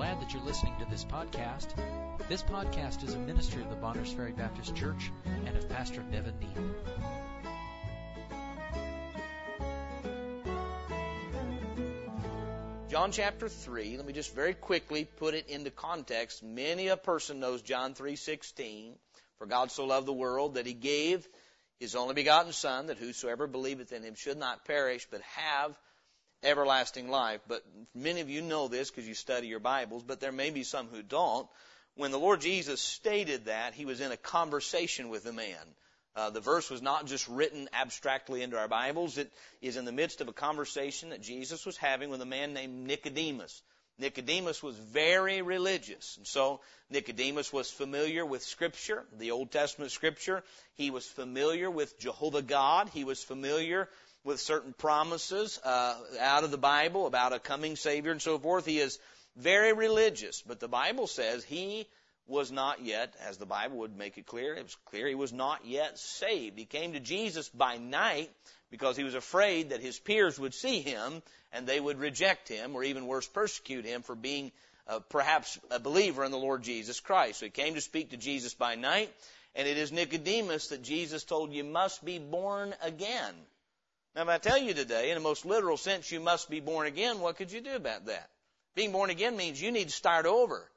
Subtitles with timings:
[0.00, 1.74] glad that you're listening to this podcast.
[2.26, 5.12] This podcast is a ministry of the Bonners Ferry Baptist Church
[5.44, 6.74] and of Pastor Nevin Neal.
[12.88, 16.42] John chapter 3, let me just very quickly put it into context.
[16.42, 18.94] Many a person knows John 3:16,
[19.36, 21.28] for God so loved the world that he gave
[21.78, 25.78] his only begotten son that whosoever believeth in him should not perish but have
[26.42, 27.40] everlasting life.
[27.46, 27.64] But
[27.94, 30.88] many of you know this because you study your Bibles, but there may be some
[30.88, 31.48] who don't.
[31.96, 35.56] When the Lord Jesus stated that, he was in a conversation with a man.
[36.16, 39.18] Uh, the verse was not just written abstractly into our Bibles.
[39.18, 42.52] It is in the midst of a conversation that Jesus was having with a man
[42.52, 43.62] named Nicodemus.
[43.98, 46.16] Nicodemus was very religious.
[46.16, 50.42] And so Nicodemus was familiar with Scripture, the Old Testament Scripture.
[50.74, 52.88] He was familiar with Jehovah God.
[52.88, 53.88] He was familiar
[54.24, 58.66] with certain promises uh, out of the Bible about a coming Savior and so forth.
[58.66, 58.98] He is
[59.36, 60.42] very religious.
[60.42, 61.86] But the Bible says he
[62.26, 65.32] was not yet, as the Bible would make it clear, it was clear he was
[65.32, 66.58] not yet saved.
[66.58, 68.30] He came to Jesus by night
[68.70, 72.76] because he was afraid that his peers would see him and they would reject him
[72.76, 74.52] or even worse persecute him for being
[74.86, 77.40] uh, perhaps a believer in the Lord Jesus Christ.
[77.40, 79.12] So he came to speak to Jesus by night
[79.56, 83.34] and it is Nicodemus that Jesus told you must be born again.
[84.14, 86.86] Now if I tell you today in the most literal sense you must be born
[86.86, 88.28] again, what could you do about that?
[88.74, 90.68] Being born again means you need to start over.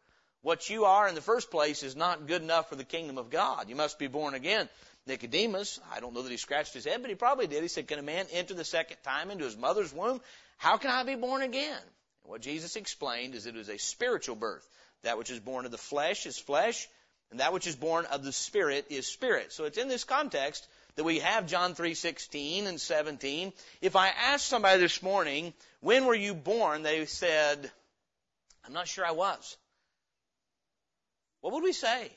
[0.42, 3.30] What you are in the first place is not good enough for the kingdom of
[3.30, 3.70] God.
[3.70, 4.68] You must be born again.
[5.08, 7.62] Nicodemus, I don't know that he scratched his head, but he probably did.
[7.62, 10.22] He said, Can a man enter the second time into his mother's womb?
[10.58, 11.82] How can I be born again?
[12.24, 14.68] And what Jesus explained is it is a spiritual birth.
[15.04, 16.88] That which is born of the flesh is flesh,
[17.32, 19.52] and that which is born of the spirit is spirit.
[19.52, 23.54] So it's in this context that we have John 3:16 and 17.
[23.82, 26.84] If I asked somebody this morning, when were you born?
[26.84, 27.72] They said,
[28.66, 29.58] I'm not sure I was.
[31.42, 32.10] What would we say?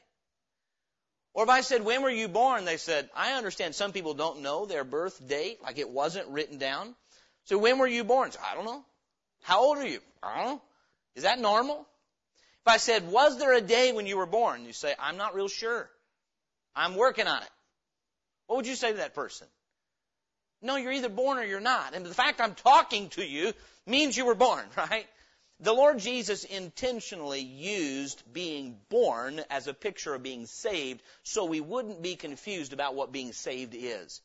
[1.35, 2.65] Or if I said, when were you born?
[2.65, 6.59] They said, I understand some people don't know their birth date, like it wasn't written
[6.59, 6.95] down.
[7.45, 8.31] So when were you born?
[8.43, 8.85] I don't know.
[9.43, 10.01] How old are you?
[10.23, 10.63] I don't know.
[11.15, 11.87] Is that normal?
[12.67, 14.65] If I said, was there a day when you were born?
[14.65, 15.91] You say, I'm not real sure.
[16.75, 17.51] I'm working on it.
[18.47, 19.47] What would you say to that person?
[20.63, 21.95] No, you're either born or you're not.
[21.95, 23.53] And the fact I'm talking to you
[23.87, 25.07] means you were born, right?
[25.61, 31.61] The Lord Jesus intentionally used being born as a picture of being saved so we
[31.61, 34.21] wouldn't be confused about what being saved is.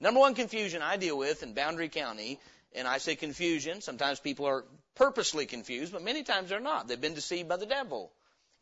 [0.00, 2.40] Number one confusion I deal with in Boundary County,
[2.74, 4.64] and I say confusion, sometimes people are
[4.94, 6.88] purposely confused, but many times they're not.
[6.88, 8.10] They've been deceived by the devil,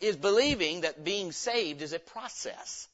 [0.01, 2.89] is believing that being saved is a process.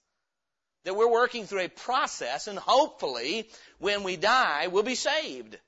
[0.85, 5.59] That we're working through a process and hopefully when we die, we'll be saved.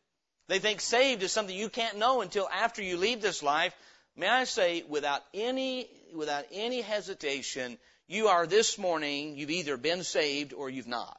[0.48, 3.74] They think saved is something you can't know until after you leave this life.
[4.14, 7.78] May I say, without any, without any hesitation,
[8.08, 11.18] you are this morning, you've either been saved or you've not.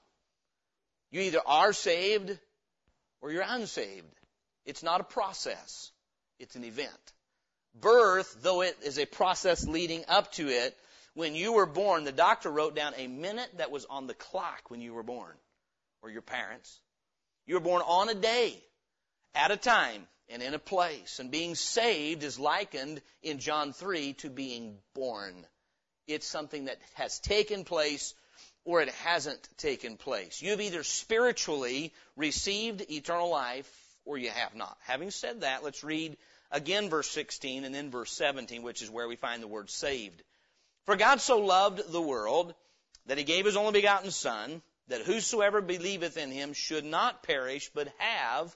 [1.12, 2.38] You either are saved
[3.22, 4.08] or you're unsaved.
[4.66, 5.92] It's not a process.
[6.40, 7.14] It's an event.
[7.76, 10.76] Birth, though it is a process leading up to it,
[11.18, 14.70] when you were born, the doctor wrote down a minute that was on the clock
[14.70, 15.34] when you were born,
[16.04, 16.80] or your parents.
[17.48, 18.64] You were born on a day
[19.34, 21.18] at a time and in a place.
[21.18, 25.34] And being saved is likened in John 3 to being born.
[26.06, 28.14] It's something that has taken place
[28.64, 30.40] or it hasn't taken place.
[30.40, 33.68] You've either spiritually received eternal life
[34.06, 34.78] or you have not.
[34.82, 36.16] Having said that, let's read
[36.52, 40.22] again verse 16 and then verse 17, which is where we find the word saved.
[40.88, 42.56] For God so loved the world
[43.08, 47.70] that he gave his only begotten Son, that whosoever believeth in him should not perish,
[47.74, 48.56] but have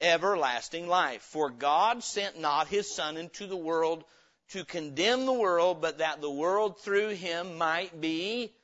[0.00, 1.22] everlasting life.
[1.22, 4.04] For God sent not his Son into the world
[4.50, 8.54] to condemn the world, but that the world through him might be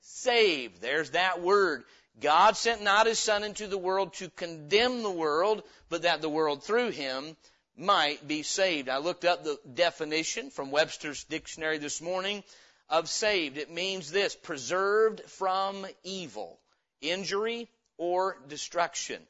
[0.00, 0.80] saved.
[0.80, 1.82] There's that word.
[2.20, 6.30] God sent not his Son into the world to condemn the world, but that the
[6.30, 7.36] world through him
[7.76, 8.88] might be saved.
[8.88, 12.44] I looked up the definition from Webster's dictionary this morning
[12.88, 13.58] of saved.
[13.58, 16.58] It means this, preserved from evil,
[17.00, 19.20] injury, or destruction.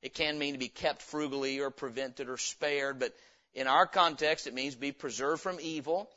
[0.00, 3.14] It can mean to be kept frugally or prevented or spared, but
[3.54, 6.10] in our context, it means be preserved from evil,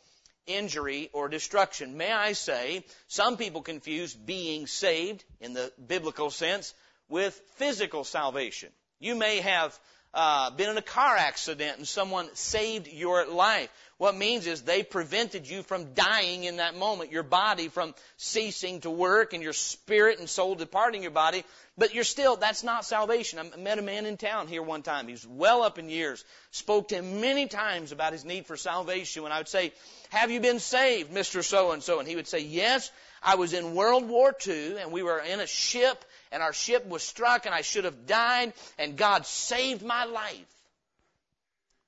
[0.47, 1.97] injury, or destruction.
[1.97, 6.73] May I say, some people confuse being saved in the biblical sense
[7.09, 8.69] with physical salvation.
[8.99, 9.77] You may have
[10.15, 13.69] uh, been in a car accident and someone saved your life.
[13.97, 18.81] What means is they prevented you from dying in that moment, your body from ceasing
[18.81, 21.45] to work and your spirit and soul departing your body.
[21.77, 23.39] But you're still, that's not salvation.
[23.39, 25.07] I met a man in town here one time.
[25.07, 26.23] He was well up in years.
[26.51, 29.23] Spoke to him many times about his need for salvation.
[29.23, 29.73] When I would say,
[30.09, 31.43] have you been saved, Mr.
[31.43, 31.99] So and so?
[31.99, 32.91] And he would say, yes,
[33.23, 36.85] I was in World War II and we were in a ship and our ship
[36.87, 40.45] was struck and I should have died and God saved my life.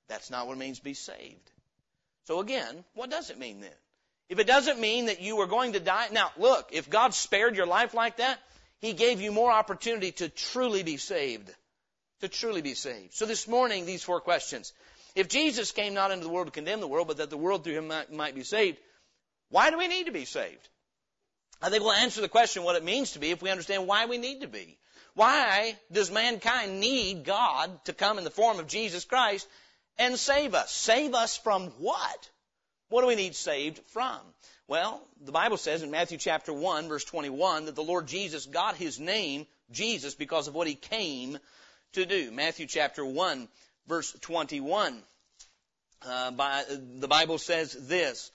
[0.08, 1.52] That's not what it means to be saved.
[2.26, 3.72] So again, what does it mean then?
[4.30, 7.56] If it doesn't mean that you were going to die, now look, if God spared
[7.56, 8.40] your life like that,
[8.80, 11.50] He gave you more opportunity to truly be saved.
[12.22, 13.14] To truly be saved.
[13.14, 14.74] So this morning, these four questions.
[15.16, 17.64] If Jesus came not into the world to condemn the world, but that the world
[17.64, 18.78] through Him might, might be saved,
[19.50, 20.68] why do we need to be saved?
[21.62, 24.06] I think we'll answer the question what it means to be if we understand why
[24.06, 24.78] we need to be.
[25.16, 29.48] Why does mankind need God to come in the form of Jesus Christ
[29.98, 30.72] and save us.
[30.72, 32.30] Save us from what?
[32.90, 34.20] What do we need saved from?
[34.68, 38.76] Well, the Bible says in Matthew chapter 1 verse 21 that the Lord Jesus got
[38.76, 41.38] his name Jesus because of what he came
[41.94, 42.32] to do.
[42.32, 43.48] Matthew chapter 1
[43.88, 45.02] verse 21.
[46.06, 48.32] Uh, by, the Bible says this.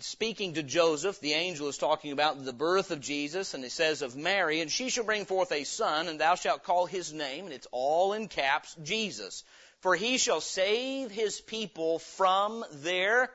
[0.00, 4.02] Speaking to Joseph, the angel is talking about the birth of Jesus, and it says
[4.02, 7.46] of Mary, and she shall bring forth a son, and thou shalt call his name,
[7.46, 9.44] and it's all in caps, Jesus
[9.82, 13.28] for he shall save his people from their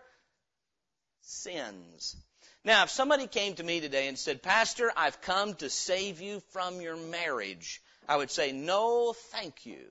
[1.21, 2.15] sins.
[2.63, 6.41] Now, if somebody came to me today and said, Pastor, I've come to save you
[6.51, 9.83] from your marriage, I would say, no, thank you.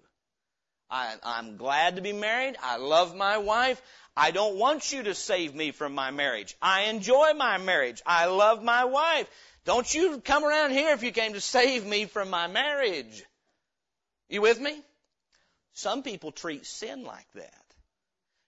[0.90, 2.56] I, am glad to be married.
[2.62, 3.80] I love my wife.
[4.16, 6.56] I don't want you to save me from my marriage.
[6.62, 8.00] I enjoy my marriage.
[8.06, 9.28] I love my wife.
[9.64, 13.24] Don't you come around here if you came to save me from my marriage.
[14.28, 14.80] You with me?
[15.74, 17.52] Some people treat sin like that.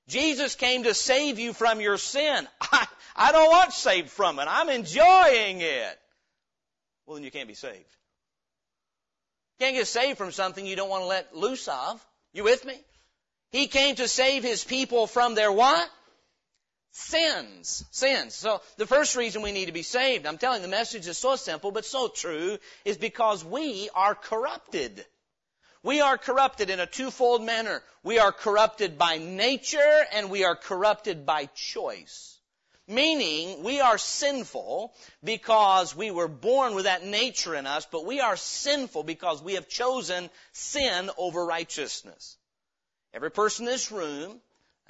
[0.09, 2.49] Jesus came to save you from your sin.
[2.61, 4.47] I, I don't want saved from it.
[4.49, 5.99] I'm enjoying it.
[7.05, 7.77] Well, then you can't be saved.
[9.59, 12.05] You can't get saved from something you don't want to let loose of.
[12.33, 12.79] You with me?
[13.51, 15.89] He came to save his people from their what?
[16.93, 17.85] Sins.
[17.91, 18.35] Sins.
[18.35, 21.19] So the first reason we need to be saved, I'm telling you, the message is
[21.19, 25.05] so simple but so true, is because we are corrupted.
[25.83, 27.83] We are corrupted in a twofold manner.
[28.03, 32.38] We are corrupted by nature and we are corrupted by choice.
[32.89, 38.21] Meaning, we are sinful because we were born with that nature in us, but we
[38.21, 42.39] are sinful because we have chosen sin over righteousness.
[43.13, 44.41] Every person in this room,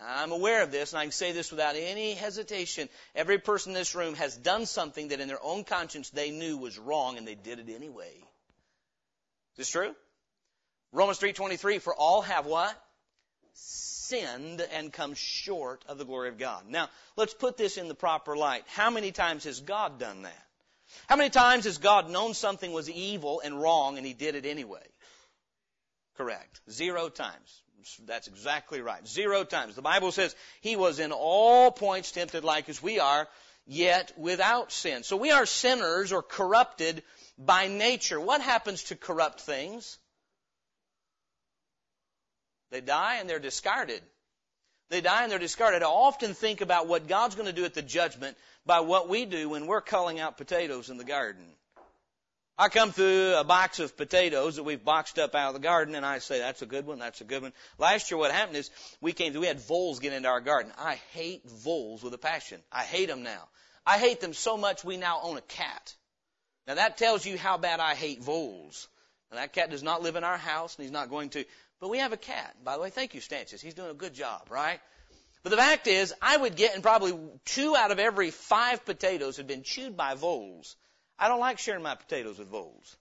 [0.00, 2.88] I'm aware of this, and I can say this without any hesitation.
[3.16, 6.56] Every person in this room has done something that in their own conscience they knew
[6.56, 8.12] was wrong, and they did it anyway.
[8.14, 9.92] Is this true?
[10.92, 12.80] Romans 3.23, for all have what?
[13.60, 16.64] Sinned and come short of the glory of God.
[16.68, 18.64] Now, let's put this in the proper light.
[18.68, 20.46] How many times has God done that?
[21.08, 24.46] How many times has God known something was evil and wrong and He did it
[24.46, 24.86] anyway?
[26.16, 26.60] Correct.
[26.70, 27.62] Zero times.
[28.06, 29.06] That's exactly right.
[29.06, 29.74] Zero times.
[29.74, 33.28] The Bible says He was in all points tempted like as we are,
[33.66, 35.02] yet without sin.
[35.02, 37.02] So we are sinners or corrupted
[37.36, 38.20] by nature.
[38.20, 39.98] What happens to corrupt things?
[42.70, 44.02] They die and they're discarded.
[44.90, 45.82] They die and they're discarded.
[45.82, 49.24] I often think about what God's going to do at the judgment by what we
[49.26, 51.44] do when we're culling out potatoes in the garden.
[52.60, 55.94] I come through a box of potatoes that we've boxed up out of the garden
[55.94, 57.52] and I say, that's a good one, that's a good one.
[57.78, 58.70] Last year what happened is
[59.00, 60.72] we came through, we had voles get into our garden.
[60.76, 62.60] I hate voles with a passion.
[62.72, 63.48] I hate them now.
[63.86, 65.94] I hate them so much we now own a cat.
[66.66, 68.88] Now that tells you how bad I hate voles.
[69.30, 71.44] And that cat does not live in our house and he's not going to.
[71.80, 72.56] But we have a cat.
[72.64, 73.60] By the way, thank you, Stanches.
[73.60, 74.80] He's doing a good job, right?
[75.42, 79.36] But the fact is, I would get, and probably two out of every five potatoes
[79.36, 80.76] had been chewed by voles.
[81.18, 82.96] I don't like sharing my potatoes with voles.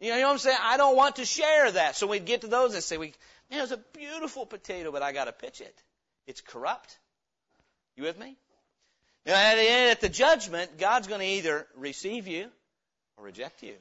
[0.00, 0.58] You know, you know what I'm saying?
[0.62, 1.96] I don't want to share that.
[1.96, 3.12] So we'd get to those and say, we,
[3.50, 5.82] man, it's a beautiful potato, but I got to pitch it.
[6.26, 6.98] It's corrupt.
[7.96, 8.36] You with me?
[9.26, 12.48] Now, at the, end, at the judgment, God's going to either receive you
[13.18, 13.74] or reject you.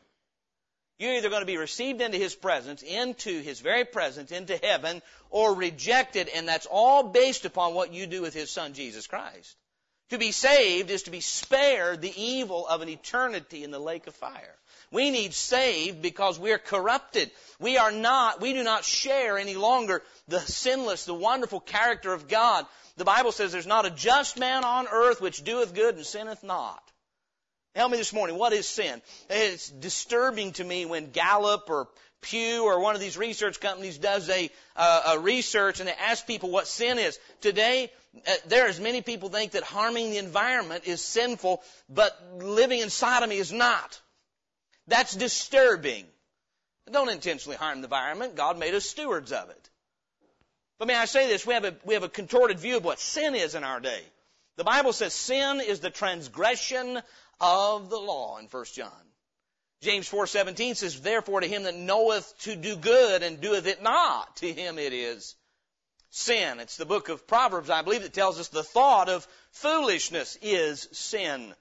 [0.99, 5.01] You're either going to be received into His presence, into His very presence, into heaven,
[5.29, 9.55] or rejected, and that's all based upon what you do with His Son, Jesus Christ.
[10.09, 14.07] To be saved is to be spared the evil of an eternity in the lake
[14.07, 14.55] of fire.
[14.91, 17.29] We need saved because we're corrupted.
[17.59, 22.27] We are not, we do not share any longer the sinless, the wonderful character of
[22.27, 22.65] God.
[22.97, 26.43] The Bible says there's not a just man on earth which doeth good and sinneth
[26.43, 26.83] not.
[27.75, 28.37] Help me this morning.
[28.37, 29.01] What is sin?
[29.29, 31.87] It's disturbing to me when Gallup or
[32.21, 36.25] Pew or one of these research companies does a, uh, a research and they ask
[36.25, 37.17] people what sin is.
[37.41, 37.91] Today,
[38.27, 42.89] uh, there as many people think that harming the environment is sinful, but living in
[42.89, 44.01] sodomy is not.
[44.87, 46.05] That's disturbing.
[46.91, 48.35] Don't intentionally harm the environment.
[48.35, 49.69] God made us stewards of it.
[50.79, 51.45] But may I say this?
[51.45, 54.01] We have a, we have a contorted view of what sin is in our day.
[54.57, 57.01] The Bible says sin is the transgression
[57.39, 58.91] of the law in 1 John.
[59.81, 64.35] James 4:17 says, "Therefore to him that knoweth to do good and doeth it not,
[64.37, 65.35] to him it is
[66.09, 70.37] sin." It's the book of Proverbs, I believe, that tells us the thought of foolishness
[70.41, 71.55] is sin.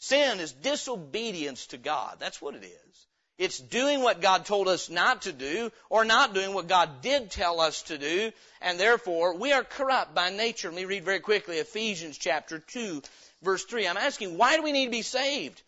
[0.00, 2.18] Sin is disobedience to God.
[2.18, 3.06] That's what it is.
[3.36, 7.30] It's doing what God told us not to do or not doing what God did
[7.30, 10.68] tell us to do, and therefore we are corrupt by nature.
[10.68, 13.02] Let me read very quickly Ephesians chapter 2
[13.42, 13.86] verse 3.
[13.86, 15.62] I'm asking, why do we need to be saved?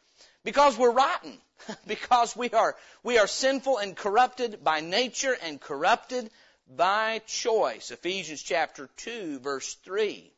[0.44, 1.38] Because we're rotten.
[1.86, 6.30] because we are, we are sinful and corrupted by nature and corrupted
[6.74, 7.90] by choice.
[7.90, 10.32] Ephesians chapter 2 verse 3.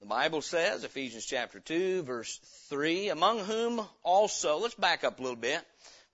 [0.00, 2.38] The Bible says, Ephesians chapter 2 verse
[2.68, 5.60] 3, among whom also, let's back up a little bit.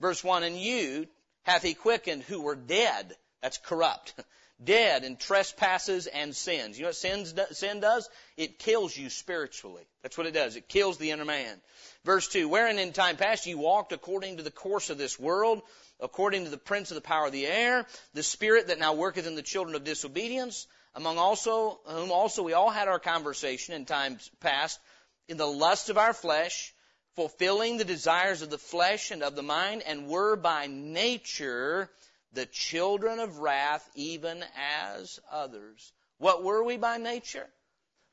[0.00, 1.06] Verse 1, and you
[1.44, 3.14] hath he quickened who were dead.
[3.42, 4.14] That's corrupt.
[4.62, 6.78] dead in trespasses and sins.
[6.78, 8.08] You know what sin, sin does?
[8.36, 9.84] It kills you spiritually.
[10.02, 10.56] That's what it does.
[10.56, 11.60] It kills the inner man.
[12.04, 15.62] Verse 2, wherein in time past you walked according to the course of this world,
[16.00, 19.26] according to the prince of the power of the air, the spirit that now worketh
[19.26, 23.84] in the children of disobedience, among also, whom also we all had our conversation in
[23.84, 24.80] times past,
[25.28, 26.72] in the lust of our flesh,
[27.16, 31.90] fulfilling the desires of the flesh and of the mind, and were by nature
[32.36, 35.92] the children of wrath, even as others.
[36.18, 37.48] What were we by nature?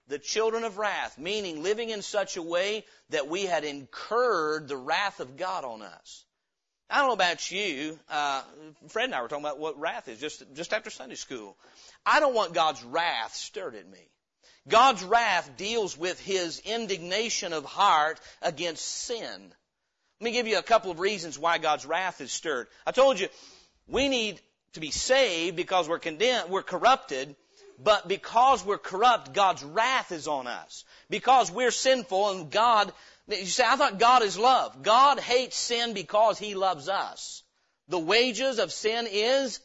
[0.08, 4.78] the children of wrath, meaning living in such a way that we had incurred the
[4.78, 6.26] wrath of God on us.
[6.90, 7.98] I don't know about you.
[8.10, 8.44] Uh,
[8.90, 11.58] Fred and I were talking about what wrath is just just after Sunday school.
[12.06, 14.10] I don't want God's wrath stirred at me.
[14.68, 19.54] God's wrath deals with His indignation of heart against sin.
[20.20, 22.68] Let me give you a couple of reasons why God's wrath is stirred.
[22.86, 23.28] I told you
[23.88, 24.42] we need
[24.74, 27.36] to be saved because we're condemned, we're corrupted,
[27.84, 30.86] but because we're corrupt, God's wrath is on us.
[31.10, 32.92] Because we're sinful and God,
[33.28, 34.84] you say, I thought God is love.
[34.84, 37.44] God hates sin because He loves us.
[37.90, 39.60] The wages of sin is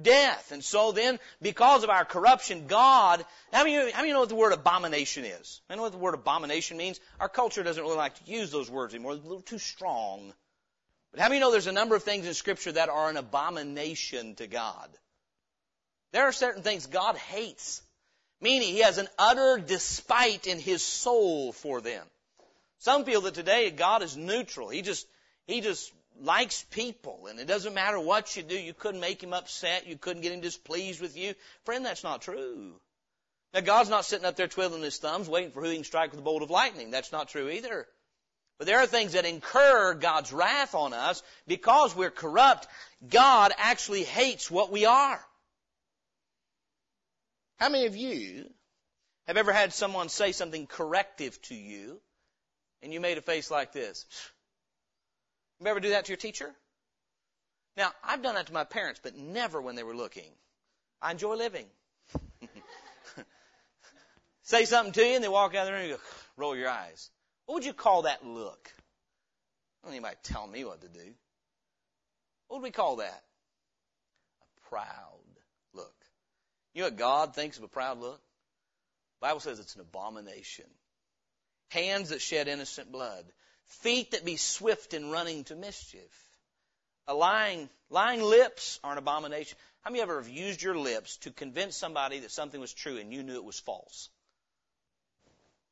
[0.00, 0.52] death.
[0.52, 4.34] And so then, because of our corruption, God, how many, how many know what the
[4.34, 5.60] word abomination is?
[5.70, 7.00] I know what the word abomination means?
[7.20, 9.14] Our culture doesn't really like to use those words anymore.
[9.14, 10.32] They're a little too strong.
[11.16, 14.34] But how many know there's a number of things in Scripture that are an abomination
[14.34, 14.90] to God?
[16.12, 17.80] There are certain things God hates,
[18.42, 22.06] meaning He has an utter despite in His soul for them.
[22.80, 24.68] Some feel that today God is neutral.
[24.68, 25.06] He just,
[25.46, 28.58] He just likes people and it doesn't matter what you do.
[28.58, 29.86] You couldn't make Him upset.
[29.86, 31.32] You couldn't get Him displeased with you.
[31.64, 32.74] Friend, that's not true.
[33.54, 36.10] Now God's not sitting up there twiddling His thumbs waiting for who He can strike
[36.10, 36.90] with a bolt of lightning.
[36.90, 37.86] That's not true either.
[38.58, 42.66] But there are things that incur God's wrath on us because we're corrupt.
[43.06, 45.22] God actually hates what we are.
[47.58, 48.50] How many of you
[49.26, 52.00] have ever had someone say something corrective to you
[52.82, 54.06] and you made a face like this?
[55.60, 56.54] You ever do that to your teacher?
[57.76, 60.30] Now, I've done that to my parents, but never when they were looking.
[61.02, 61.66] I enjoy living.
[64.42, 66.00] say something to you and they walk out there and you go,
[66.36, 67.10] roll your eyes.
[67.46, 68.70] What would you call that look?
[69.82, 71.14] Don't anybody tell me what to do.
[72.48, 73.22] What would we call that?
[74.42, 75.20] A proud
[75.72, 75.94] look.
[76.74, 78.20] you know what God thinks of a proud look?
[79.20, 80.66] The Bible says it's an abomination.
[81.70, 83.24] Hands that shed innocent blood.
[83.66, 86.30] Feet that be swift in running to mischief.
[87.08, 89.56] A lying, lying lips are an abomination.
[89.82, 93.12] How many ever have used your lips to convince somebody that something was true and
[93.12, 94.08] you knew it was false?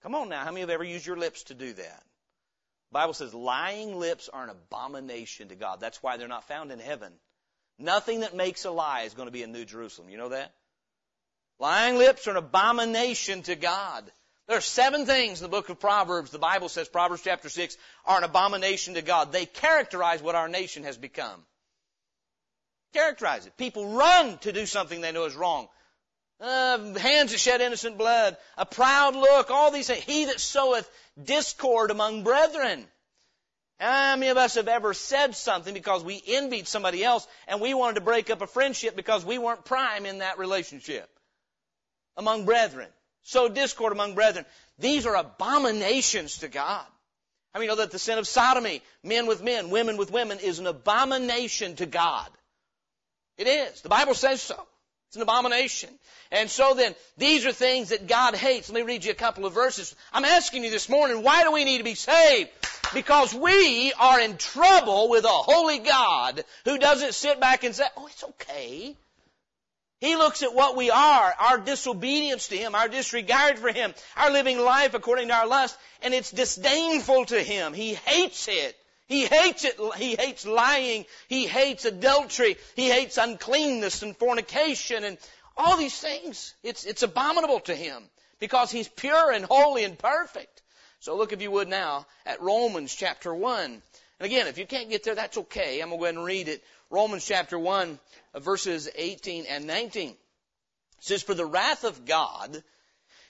[0.05, 0.45] Come on now.
[0.45, 2.03] How many have ever used your lips to do that?
[2.91, 5.81] The Bible says lying lips are an abomination to God.
[5.81, 7.11] That's why they're not found in heaven.
[7.79, 10.11] Nothing that makes a lie is going to be in New Jerusalem.
[10.11, 10.53] You know that?
[11.59, 14.05] Lying lips are an abomination to God.
[14.47, 17.79] There are seven things in the book of Proverbs, the Bible says, Proverbs chapter 6,
[18.05, 19.33] are an abomination to God.
[19.33, 21.43] They characterize what our nation has become.
[22.93, 23.57] Characterize it.
[23.57, 25.69] People run to do something they know is wrong.
[26.45, 30.05] Uh, hands that shed innocent blood, a proud look, all these things.
[30.05, 30.91] He that soweth
[31.23, 32.87] discord among brethren.
[33.81, 37.75] How many of us have ever said something because we envied somebody else and we
[37.75, 41.09] wanted to break up a friendship because we weren't prime in that relationship?
[42.17, 42.89] among brethren.
[43.23, 44.45] Sow discord among brethren.
[44.79, 46.87] These are abominations to God.
[47.53, 50.59] How many know that the sin of sodomy, men with men, women with women, is
[50.59, 52.29] an abomination to God?
[53.39, 53.81] It is.
[53.81, 54.61] The Bible says so.
[55.15, 55.91] It's an abomination.
[56.33, 58.69] And so then, these are things that God hates.
[58.69, 59.95] Let me read you a couple of verses.
[60.13, 62.51] I'm asking you this morning, why do we need to be saved?
[62.93, 67.85] Because we are in trouble with a holy God who doesn't sit back and say,
[67.97, 68.97] oh, it's okay.
[70.01, 74.33] He looks at what we are, our disobedience to Him, our disregard for Him, our
[74.33, 77.73] living life according to our lust, and it's disdainful to Him.
[77.73, 78.77] He hates it.
[79.07, 79.79] He hates it.
[79.97, 81.05] He hates lying.
[81.29, 82.57] He hates adultery.
[82.75, 85.19] He hates uncleanness and fornication and
[85.57, 86.55] all these things.
[86.63, 88.03] It's, it's abominable to Him
[88.41, 90.63] because He's pure and holy and perfect.
[91.01, 93.65] So look, if you would now, at Romans chapter 1.
[93.65, 93.83] And
[94.21, 95.81] again, if you can't get there, that's okay.
[95.81, 96.65] I'm going to go ahead and read it.
[96.89, 97.99] Romans chapter 1,
[98.33, 100.11] uh, verses 18 and 19.
[100.11, 100.17] It
[101.01, 102.63] says, For the wrath of God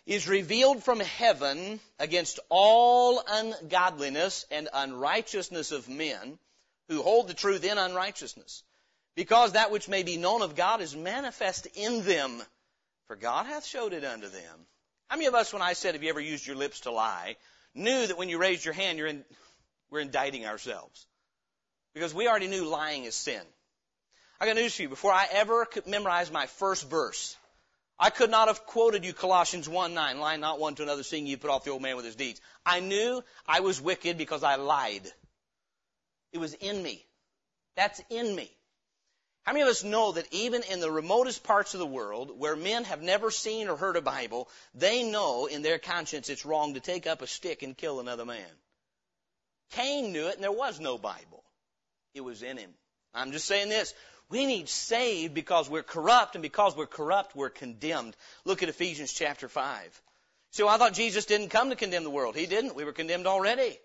[0.06, 6.38] is revealed from heaven against all ungodliness and unrighteousness of men
[6.88, 8.62] who hold the truth in unrighteousness.
[9.16, 12.42] Because that which may be known of God is manifest in them,
[13.06, 14.66] for God hath showed it unto them.
[15.08, 17.37] How many of us, when I said, have you ever used your lips to lie,
[17.75, 19.25] knew that when you raised your hand, you're in,
[19.90, 21.06] we're indicting ourselves?
[21.94, 23.40] Because we already knew lying is sin.
[24.40, 24.88] I got news for you.
[24.88, 27.37] Before I ever could memorize my first verse,
[27.99, 31.27] I could not have quoted you Colossians 1 9, lying not one to another, seeing
[31.27, 32.41] you put off the old man with his deeds.
[32.67, 35.03] I knew I was wicked because I lied.
[36.33, 37.07] It was in me.
[37.77, 38.51] That's in me.
[39.45, 42.57] How many of us know that even in the remotest parts of the world where
[42.57, 46.75] men have never seen or heard a Bible, they know in their conscience it's wrong
[46.75, 48.49] to take up a stick and kill another man?
[49.73, 51.45] Cain knew it and there was no Bible.
[52.15, 52.71] It was in him.
[53.13, 53.93] I'm just saying this.
[54.35, 58.17] We need saved because we're corrupt, and because we're corrupt, we're condemned.
[58.45, 60.03] Look at Ephesians chapter 5.
[60.50, 62.35] So I thought Jesus didn't come to condemn the world.
[62.35, 62.75] He didn't.
[62.75, 63.79] We were condemned already.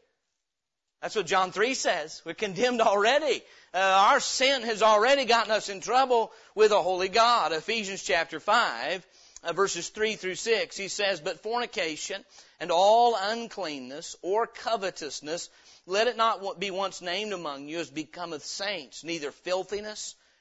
[1.03, 2.23] That's what John 3 says.
[2.25, 3.43] We're condemned already.
[3.75, 7.53] Uh, our sin has already gotten us in trouble with a holy God.
[7.53, 9.05] Ephesians chapter 5,
[9.43, 12.25] uh, verses 3 through 6, he says, But fornication
[12.59, 15.51] and all uncleanness or covetousness,
[15.85, 20.15] let it not be once named among you as becometh saints, neither filthiness,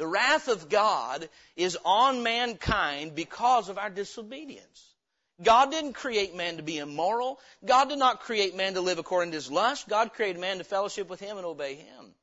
[0.00, 4.94] The wrath of God is on mankind because of our disobedience.
[5.42, 7.38] God didn't create man to be immoral.
[7.66, 9.90] God did not create man to live according to his lust.
[9.90, 12.14] God created man to fellowship with him and obey him.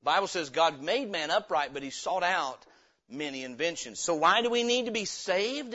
[0.00, 2.58] The Bible says God made man upright, but he sought out
[3.08, 4.00] many inventions.
[4.00, 5.74] So why do we need to be saved?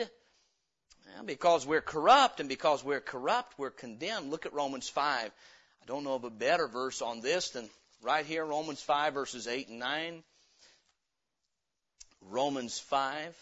[1.06, 4.30] Well, because we're corrupt, and because we're corrupt, we're condemned.
[4.30, 5.30] Look at Romans 5.
[5.30, 7.70] I don't know of a better verse on this than
[8.02, 10.22] right here, Romans 5, verses 8 and 9.
[12.22, 13.34] Romans 5.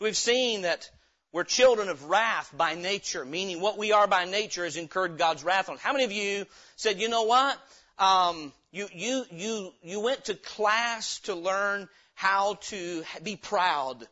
[0.00, 0.90] We've seen that
[1.32, 5.44] we're children of wrath by nature, meaning what we are by nature has incurred God's
[5.44, 5.78] wrath on.
[5.78, 7.58] How many of you said, you know what?
[7.98, 14.06] Um, you, you, you, you went to class to learn how to be proud.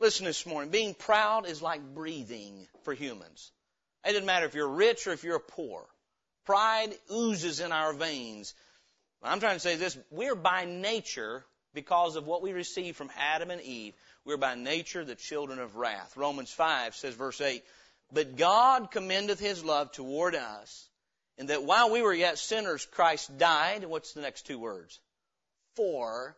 [0.00, 0.70] Listen this morning.
[0.70, 3.50] Being proud is like breathing for humans.
[4.04, 5.84] It doesn't matter if you're rich or if you're poor.
[6.44, 8.54] Pride oozes in our veins.
[9.22, 9.98] I'm trying to say this.
[10.10, 11.44] We're by nature
[11.76, 13.94] because of what we received from Adam and Eve.
[14.24, 16.16] We're by nature the children of wrath.
[16.16, 17.62] Romans 5 says, verse 8,
[18.10, 20.88] But God commendeth His love toward us,
[21.38, 23.84] in that while we were yet sinners, Christ died.
[23.84, 24.98] What's the next two words?
[25.76, 26.36] For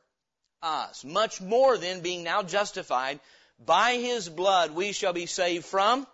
[0.61, 1.05] us.
[1.05, 3.21] Much more than being now justified
[3.65, 6.07] by His blood, we shall be saved from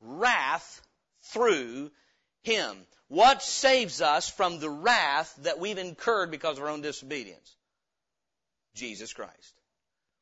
[0.00, 0.82] wrath
[1.32, 1.90] through
[2.42, 2.76] Him.
[3.08, 7.56] What saves us from the wrath that we've incurred because of our own disobedience?
[8.74, 9.54] Jesus Christ.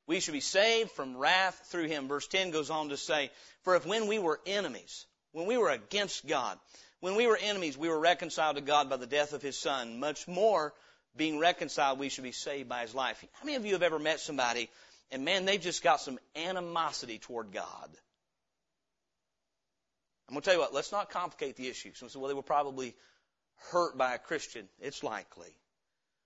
[0.06, 2.08] We should be saved from wrath through Him.
[2.08, 3.30] Verse 10 goes on to say,
[3.62, 6.58] For if when we were enemies, when we were against God,
[7.00, 10.00] when we were enemies, we were reconciled to God by the death of His Son,
[10.00, 10.72] much more
[11.14, 13.22] being reconciled, we should be saved by His life.
[13.34, 14.70] How many of you have ever met somebody
[15.10, 17.90] and man, they've just got some animosity toward God?
[20.28, 21.92] I'm going to tell you what, let's not complicate the issue.
[21.94, 22.94] Some say, well, they were probably
[23.70, 24.68] hurt by a Christian.
[24.80, 25.54] It's likely.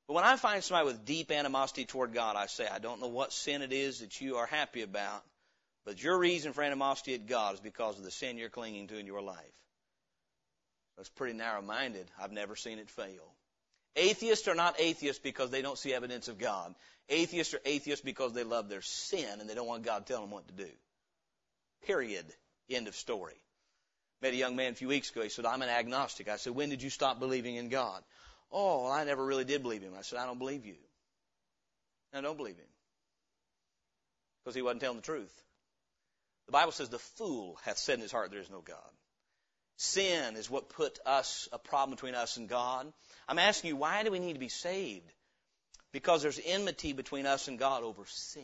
[0.06, 3.08] But when I find somebody with deep animosity toward God, I say, I don't know
[3.08, 5.22] what sin it is that you are happy about,
[5.84, 8.98] but your reason for animosity at God is because of the sin you're clinging to
[8.98, 9.36] in your life.
[10.96, 12.06] That's pretty narrow minded.
[12.20, 13.34] I've never seen it fail.
[13.96, 16.74] Atheists are not atheists because they don't see evidence of God.
[17.08, 20.30] Atheists are atheists because they love their sin and they don't want God telling them
[20.30, 20.70] what to do.
[21.86, 22.26] Period.
[22.70, 23.34] End of story.
[24.22, 25.22] Met a young man a few weeks ago.
[25.22, 26.28] He said, I'm an agnostic.
[26.28, 28.02] I said, when did you stop believing in God?
[28.52, 29.94] Oh, I never really did believe him.
[29.98, 30.76] I said, I don't believe you.
[32.12, 32.66] I don't believe him.
[34.44, 35.32] Because he wasn't telling the truth.
[36.46, 38.76] The Bible says the fool hath said in his heart there is no God.
[39.76, 42.92] Sin is what put us, a problem between us and God.
[43.26, 45.10] I'm asking you, why do we need to be saved?
[45.92, 48.42] Because there's enmity between us and God over sin.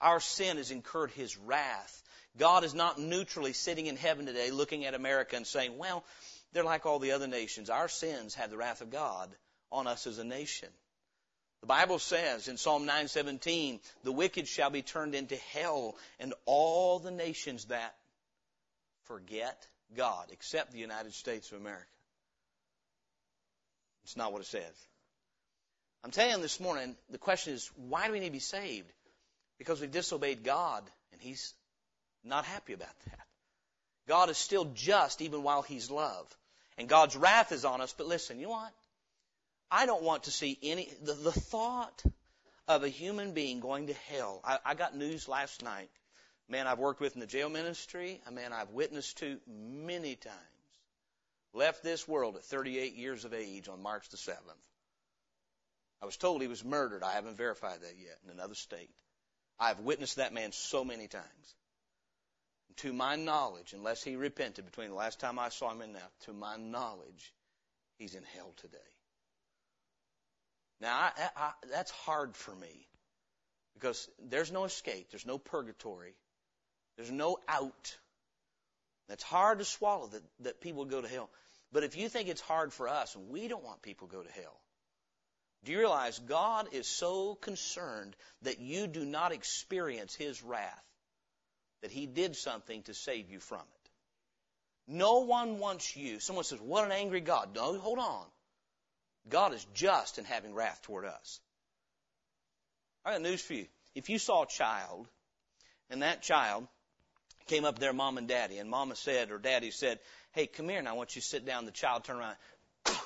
[0.00, 2.02] Our sin has incurred His wrath.
[2.38, 6.04] God is not neutrally sitting in heaven today looking at America and saying, well,
[6.52, 7.70] they're like all the other nations.
[7.70, 9.34] Our sins have the wrath of God
[9.70, 10.68] on us as a nation.
[11.60, 16.98] The Bible says in Psalm 9:17, "The wicked shall be turned into hell, and all
[16.98, 17.96] the nations that
[19.04, 21.86] forget God, except the United States of America."
[24.04, 24.74] It's not what it says.
[26.02, 28.92] I'm telling you this morning, the question is, why do we need to be saved?
[29.58, 31.54] Because we've disobeyed God, and He's
[32.24, 33.28] not happy about that.
[34.08, 36.36] God is still just even while He's love.
[36.78, 38.72] And God's wrath is on us, but listen, you know what?
[39.70, 42.02] I don't want to see any, the, the thought
[42.68, 44.40] of a human being going to hell.
[44.44, 45.90] I, I got news last night.
[46.48, 50.16] A Man I've worked with in the jail ministry, a man I've witnessed to many
[50.16, 50.36] times,
[51.54, 54.36] left this world at 38 years of age on March the 7th.
[56.02, 57.02] I was told he was murdered.
[57.02, 58.90] I haven't verified that yet in another state.
[59.58, 61.54] I've witnessed that man so many times.
[62.76, 66.08] To my knowledge, unless he repented between the last time I saw him and now,
[66.24, 67.32] to my knowledge,
[67.98, 68.78] he's in hell today.
[70.80, 72.88] Now, I, I, that's hard for me
[73.74, 76.14] because there's no escape, there's no purgatory,
[76.96, 77.96] there's no out.
[79.08, 81.30] That's hard to swallow that, that people go to hell.
[81.72, 84.22] But if you think it's hard for us, and we don't want people to go
[84.22, 84.60] to hell,
[85.64, 90.84] do you realize God is so concerned that you do not experience His wrath
[91.82, 93.82] that He did something to save you from it?
[94.88, 96.18] No one wants you.
[96.20, 97.54] Someone says, What an angry God.
[97.54, 98.24] No, hold on.
[99.28, 101.40] God is just in having wrath toward us.
[103.04, 103.66] I got news for you.
[103.94, 105.06] If you saw a child,
[105.90, 106.66] and that child
[107.46, 109.98] came up to their mom and daddy, and mama said, or daddy said,
[110.32, 111.66] Hey, come here and I want you to sit down.
[111.66, 112.36] The child turned around.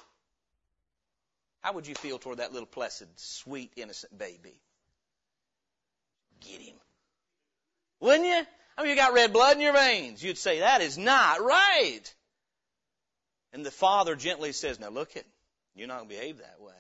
[1.60, 4.60] How would you feel toward that little placid, sweet, innocent baby?
[6.40, 6.76] Get him.
[8.00, 8.42] Wouldn't you?
[8.76, 10.22] I mean, you got red blood in your veins.
[10.22, 12.02] You'd say, that is not right.
[13.52, 15.26] And the father gently says, now look it.
[15.74, 16.72] You're not going to behave that way.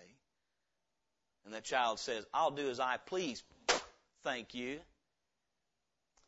[1.44, 3.42] And that child says, I'll do as I please.
[4.24, 4.80] Thank you.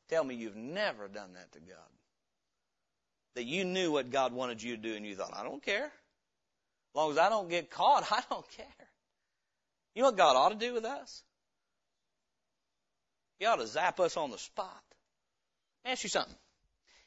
[0.09, 1.77] Tell me you've never done that to God.
[3.35, 5.85] That you knew what God wanted you to do and you thought, I don't care.
[5.85, 8.67] As long as I don't get caught, I don't care.
[9.95, 11.23] You know what God ought to do with us?
[13.39, 14.83] He ought to zap us on the spot.
[15.89, 16.35] Ask you something.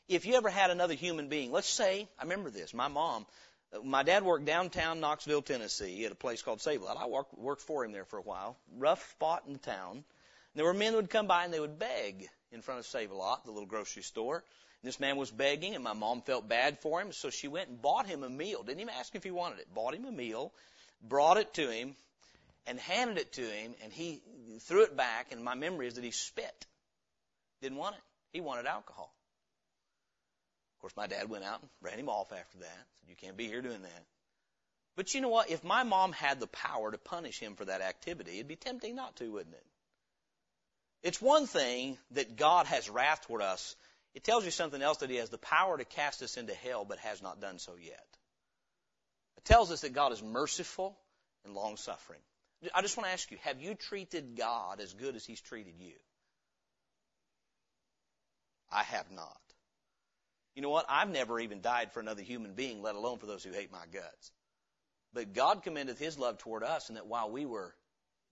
[0.07, 3.27] If you ever had another human being, let's say, I remember this, my mom,
[3.83, 6.97] my dad worked downtown Knoxville, Tennessee at a place called Lot.
[6.99, 8.57] I worked, worked for him there for a while.
[8.75, 9.91] Rough spot in town.
[9.91, 10.03] And
[10.55, 13.11] there were men who would come by and they would beg in front of Save
[13.11, 14.37] a Lot, the little grocery store.
[14.37, 17.69] And this man was begging and my mom felt bad for him, so she went
[17.69, 18.63] and bought him a meal.
[18.63, 19.71] Didn't even ask if he wanted it.
[19.75, 20.51] Bought him a meal,
[21.07, 21.95] brought it to him,
[22.65, 24.23] and handed it to him, and he
[24.61, 26.65] threw it back, and my memory is that he spit.
[27.61, 28.01] Didn't want it.
[28.31, 29.13] He wanted alcohol.
[30.75, 32.85] Of course, my dad went out and ran him off after that.
[32.99, 34.05] Said, you can't be here doing that.
[34.95, 35.49] But you know what?
[35.49, 38.95] If my mom had the power to punish him for that activity, it'd be tempting
[38.95, 39.65] not to, wouldn't it?
[41.03, 43.75] It's one thing that God has wrath toward us.
[44.13, 46.85] It tells you something else that He has the power to cast us into hell,
[46.85, 48.05] but has not done so yet.
[49.37, 50.97] It tells us that God is merciful
[51.45, 52.19] and long suffering.
[52.75, 55.73] I just want to ask you, have you treated God as good as He's treated
[55.79, 55.93] you?
[58.71, 59.37] I have not.
[60.55, 60.85] You know what?
[60.89, 63.85] I've never even died for another human being, let alone for those who hate my
[63.91, 64.31] guts.
[65.13, 67.73] But God commendeth His love toward us in that while we were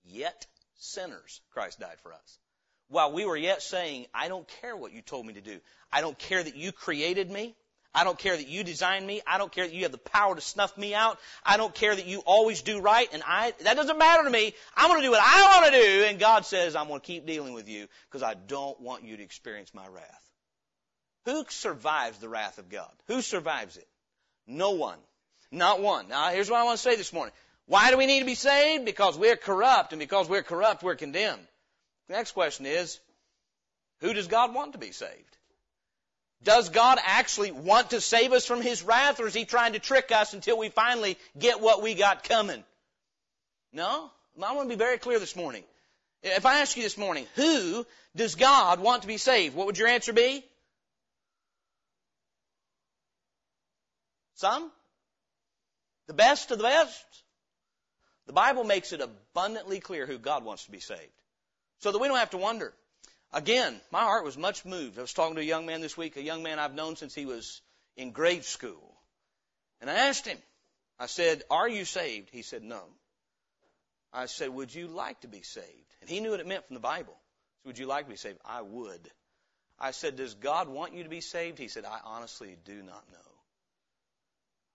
[0.06, 2.38] yet sinners, Christ died for us.
[2.90, 5.60] While we were yet saying, I don't care what you told me to do.
[5.92, 7.56] I don't care that you created me.
[7.94, 9.22] I don't care that you designed me.
[9.26, 11.20] I don't care that you have the power to snuff me out.
[11.44, 14.54] I don't care that you always do right and I, that doesn't matter to me.
[14.76, 16.06] I'm going to do what I want to do.
[16.06, 19.18] And God says, I'm going to keep dealing with you because I don't want you
[19.18, 20.29] to experience my wrath.
[21.26, 22.92] Who survives the wrath of God?
[23.08, 23.88] Who survives it?
[24.48, 24.98] No one.
[25.52, 26.10] Not one.
[26.10, 27.34] Now, here's what I want to say this morning.
[27.66, 28.86] Why do we need to be saved?
[28.86, 31.46] Because we're corrupt, and because we're corrupt, we're condemned.
[32.08, 33.00] The next question is,
[34.02, 35.38] who does God want to be saved?
[36.44, 39.80] Does God actually want to save us from His wrath, or is He trying to
[39.80, 42.64] trick us until we finally get what we got coming?
[43.74, 44.10] No?
[44.42, 45.64] I want to be very clear this morning.
[46.24, 49.54] If I ask you this morning, who does God want to be saved?
[49.56, 50.46] What would your answer be?
[54.40, 54.72] Some?
[56.08, 57.06] The best of the best?
[58.26, 61.02] The Bible makes it abundantly clear who God wants to be saved.
[61.80, 62.74] So that we don't have to wonder.
[63.34, 64.98] Again, my heart was much moved.
[64.98, 67.14] I was talking to a young man this week, a young man I've known since
[67.14, 67.62] he was
[67.98, 68.96] in grade school.
[69.82, 70.38] And I asked him,
[70.98, 72.30] I said, Are you saved?
[72.32, 72.82] He said, No.
[74.14, 75.96] I said, Would you like to be saved?
[76.00, 77.18] And he knew what it meant from the Bible.
[77.64, 78.40] So, would you like to be saved?
[78.46, 79.12] I would.
[79.78, 81.60] I said, Does God want you to be saved?
[81.60, 83.29] He said, I honestly do not know.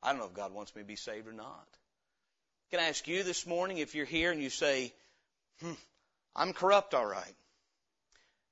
[0.05, 1.67] I don't know if God wants me to be saved or not.
[2.71, 4.93] Can I ask you this morning if you're here and you say,
[5.63, 5.73] hmm,
[6.37, 7.35] I'm corrupt all right.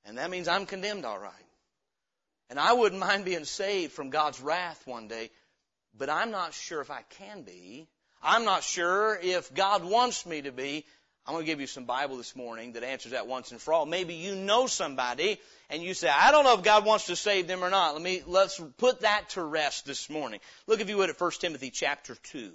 [0.03, 1.31] And that means I'm condemned all right.
[2.49, 5.29] And I wouldn't mind being saved from God's wrath one day,
[5.95, 7.87] but I'm not sure if I can be.
[8.21, 10.85] I'm not sure if God wants me to be.
[11.25, 13.73] I'm going to give you some Bible this morning that answers that once and for
[13.73, 13.85] all.
[13.85, 17.47] Maybe you know somebody and you say, I don't know if God wants to save
[17.47, 17.93] them or not.
[17.93, 20.41] Let me, let's put that to rest this morning.
[20.67, 22.51] Look if you would at 1 Timothy chapter 2.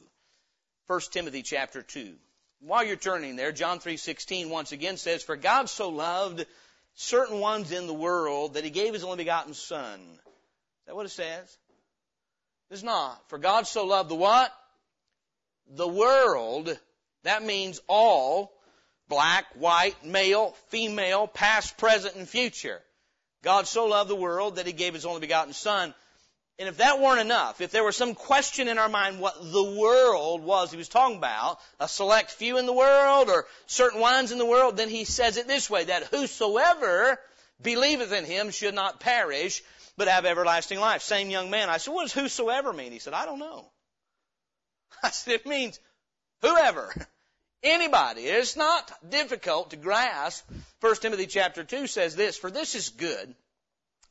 [0.87, 2.15] 1 Timothy chapter 2.
[2.61, 6.45] While you're turning there, John 3:16 once again says, "For God so loved
[6.95, 11.07] certain ones in the world that he gave his only begotten son." Is that what
[11.07, 11.57] it says?
[12.71, 13.23] It's not.
[13.29, 14.53] For God so loved the what?
[15.69, 16.77] The world.
[17.23, 18.58] That means all
[19.09, 22.81] black, white, male, female, past, present, and future.
[23.43, 25.95] God so loved the world that he gave his only begotten son.
[26.59, 29.77] And if that weren't enough, if there was some question in our mind what the
[29.79, 34.33] world was he was talking about, a select few in the world or certain ones
[34.33, 37.21] in the world, then he says it this way, that whosoever
[37.63, 39.63] believeth in him should not perish,
[39.97, 41.03] but have everlasting life.
[41.03, 41.71] Same young man.
[41.71, 42.91] I said, what does whosoever mean?
[42.91, 43.71] He said, I don't know.
[45.03, 45.79] I said, it means
[46.43, 46.93] whoever.
[47.63, 48.23] Anybody.
[48.23, 50.49] It's not difficult to grasp.
[50.81, 53.35] 1 Timothy chapter 2 says this, For this is good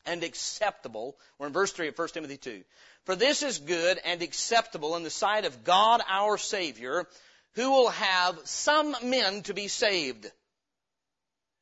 [0.05, 1.17] and acceptable.
[1.37, 2.63] We're in verse 3 of 1 Timothy 2.
[3.05, 7.07] For this is good and acceptable in the sight of God our Savior,
[7.53, 10.29] who will have some men to be saved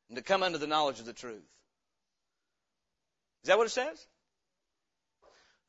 [0.10, 1.44] and to come unto the knowledge of the truth.
[3.44, 4.08] Is that what it says?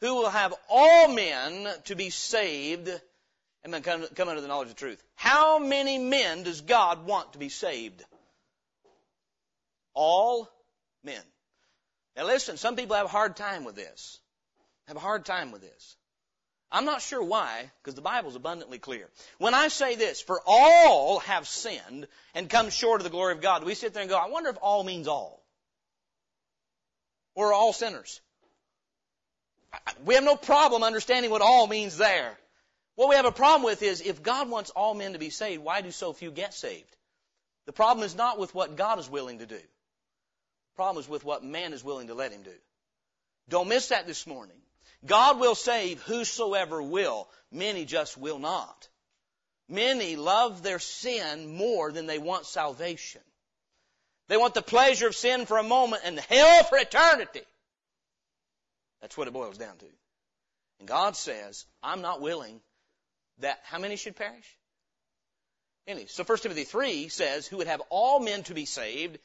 [0.00, 2.90] Who will have all men to be saved
[3.74, 5.02] and come, come under the knowledge of truth.
[5.14, 8.04] How many men does God want to be saved?
[9.94, 10.48] All
[11.02, 11.22] men.
[12.16, 14.20] Now listen, some people have a hard time with this.
[14.86, 15.96] Have a hard time with this.
[16.70, 19.08] I'm not sure why, because the Bible's abundantly clear.
[19.38, 23.40] When I say this, for all have sinned and come short of the glory of
[23.40, 25.42] God, we sit there and go, I wonder if all means all.
[27.36, 28.20] We're all sinners.
[30.04, 32.36] We have no problem understanding what all means there.
[32.96, 35.62] What we have a problem with is if God wants all men to be saved,
[35.62, 36.96] why do so few get saved?
[37.66, 39.56] The problem is not with what God is willing to do.
[39.56, 42.54] The problem is with what man is willing to let him do.
[43.48, 44.56] Don't miss that this morning.
[45.04, 47.28] God will save whosoever will.
[47.52, 48.88] Many just will not.
[49.68, 53.20] Many love their sin more than they want salvation.
[54.28, 57.42] They want the pleasure of sin for a moment and hell for eternity.
[59.00, 59.86] That's what it boils down to.
[60.78, 62.60] And God says, I'm not willing
[63.40, 64.56] that how many should perish?
[65.86, 66.06] Any.
[66.06, 69.18] So 1 Timothy 3 says, who would have all men to be saved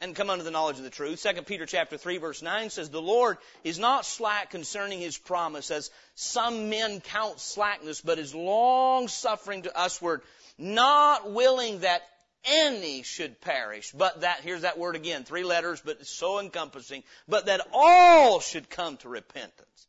[0.00, 1.22] and come unto the knowledge of the truth.
[1.22, 5.70] 2 Peter chapter 3 verse 9 says, the Lord is not slack concerning his promise
[5.70, 10.22] as some men count slackness, but is long suffering to usward,
[10.56, 12.02] not willing that
[12.44, 17.02] any should perish, but that, here's that word again, three letters, but it's so encompassing,
[17.26, 19.88] but that all should come to repentance.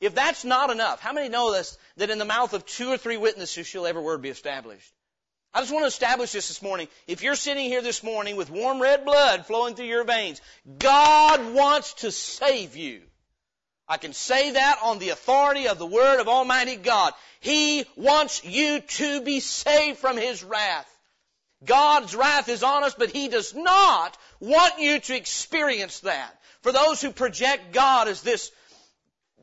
[0.00, 2.96] If that's not enough, how many know this, that in the mouth of two or
[2.96, 4.92] three witnesses shall every word be established?
[5.52, 6.88] I just want to establish this this morning.
[7.06, 10.40] If you're sitting here this morning with warm red blood flowing through your veins,
[10.78, 13.00] God wants to save you.
[13.88, 17.14] I can say that on the authority of the Word of Almighty God.
[17.40, 20.88] He wants you to be saved from His wrath.
[21.64, 26.38] God's wrath is on us, but He does not want you to experience that.
[26.60, 28.52] For those who project God as this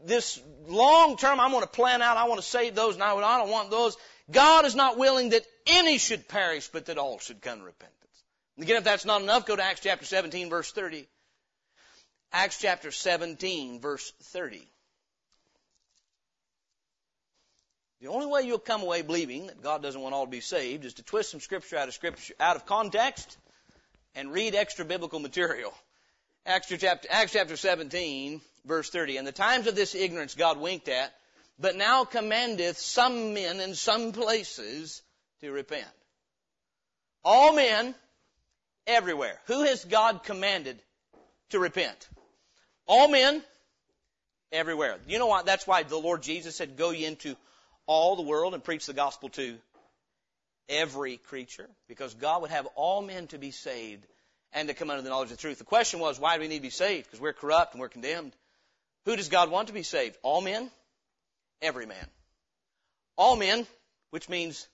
[0.05, 3.37] this long term, I'm going to plan out, I want to save those, and I
[3.37, 3.97] don't want those.
[4.31, 7.93] God is not willing that any should perish, but that all should come to repentance.
[8.59, 11.07] Again, if that's not enough, go to Acts chapter 17, verse 30.
[12.31, 14.67] Acts chapter 17, verse 30.
[18.01, 20.85] The only way you'll come away believing that God doesn't want all to be saved
[20.85, 23.37] is to twist some scripture out of scripture, out of context,
[24.15, 25.73] and read extra biblical material.
[26.45, 29.17] Acts chapter, Acts chapter 17, verse 30.
[29.17, 31.13] And the times of this ignorance God winked at,
[31.57, 35.01] but now commandeth some men in some places
[35.41, 35.87] to repent.
[37.23, 37.95] All men,
[38.85, 39.39] everywhere.
[39.47, 40.79] Who has God commanded
[41.49, 42.07] to repent?
[42.87, 43.41] All men,
[44.51, 44.97] everywhere.
[45.07, 45.45] You know what?
[45.45, 47.35] That's why the Lord Jesus said, go ye into
[47.87, 49.57] all the world and preach the gospel to
[50.69, 51.69] every creature.
[51.87, 54.05] Because God would have all men to be saved
[54.53, 55.57] and to come under the knowledge of the truth.
[55.57, 57.07] The question was, why do we need to be saved?
[57.07, 58.33] Because we're corrupt and we're condemned.
[59.05, 60.17] Who does God want to be saved?
[60.23, 60.69] All men?
[61.61, 62.07] Every man.
[63.17, 63.65] All men,
[64.09, 64.67] which means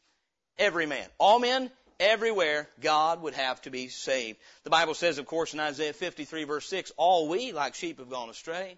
[0.58, 1.06] every man.
[1.20, 4.39] All men, everywhere, God would have to be saved.
[4.63, 8.10] The Bible says, of course, in Isaiah 53 verse 6, all we like sheep have
[8.10, 8.78] gone astray,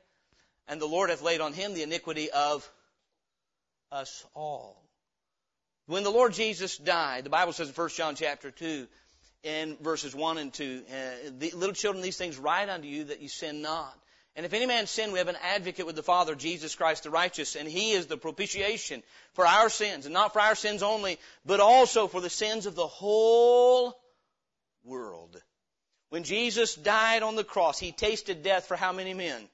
[0.68, 2.70] and the Lord hath laid on him the iniquity of
[3.92, 4.82] us all.
[5.86, 8.88] When the Lord Jesus died, the Bible says in 1 John chapter 2,
[9.44, 10.84] in verses 1 and 2.
[10.90, 13.94] Uh, little children, these things write unto you that you sin not.
[14.36, 17.12] And if any man sin, we have an advocate with the Father, Jesus Christ the
[17.12, 21.20] righteous, and he is the propitiation for our sins, and not for our sins only,
[21.46, 23.96] but also for the sins of the whole
[24.84, 25.40] world.
[26.10, 29.48] When Jesus died on the cross, he tasted death for how many men?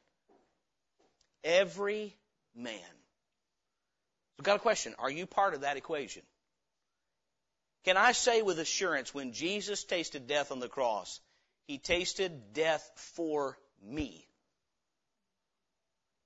[1.43, 2.15] Every
[2.55, 2.79] man.
[2.79, 4.95] So I've got a question.
[4.97, 6.23] Are you part of that equation?
[7.83, 11.19] Can I say with assurance, when Jesus tasted death on the cross,
[11.65, 14.28] he tasted death for me.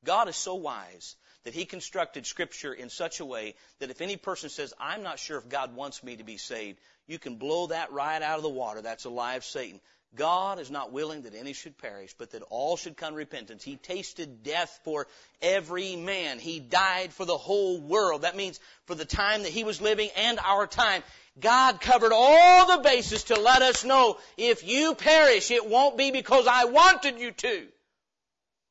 [0.03, 4.17] God is so wise that he constructed scripture in such a way that if any
[4.17, 7.67] person says, I'm not sure if God wants me to be saved, you can blow
[7.67, 8.81] that right out of the water.
[8.81, 9.81] That's a lie of Satan.
[10.15, 13.63] God is not willing that any should perish, but that all should come to repentance.
[13.63, 15.07] He tasted death for
[15.41, 16.37] every man.
[16.37, 18.21] He died for the whole world.
[18.21, 21.01] That means for the time that he was living and our time.
[21.39, 26.11] God covered all the bases to let us know if you perish, it won't be
[26.11, 27.67] because I wanted you to.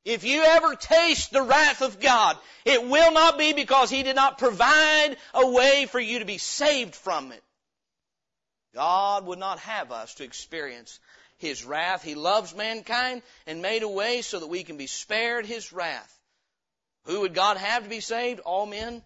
[0.04, 4.16] If you ever taste the wrath of God, it will not be because He did
[4.16, 7.42] not provide a way for you to be saved from it.
[8.74, 10.98] God would not have us to experience
[11.38, 12.02] His wrath.
[12.02, 16.18] He loves mankind and made a way so that we can be spared His wrath.
[17.04, 18.40] Who would God have to be saved?
[18.40, 19.02] All men?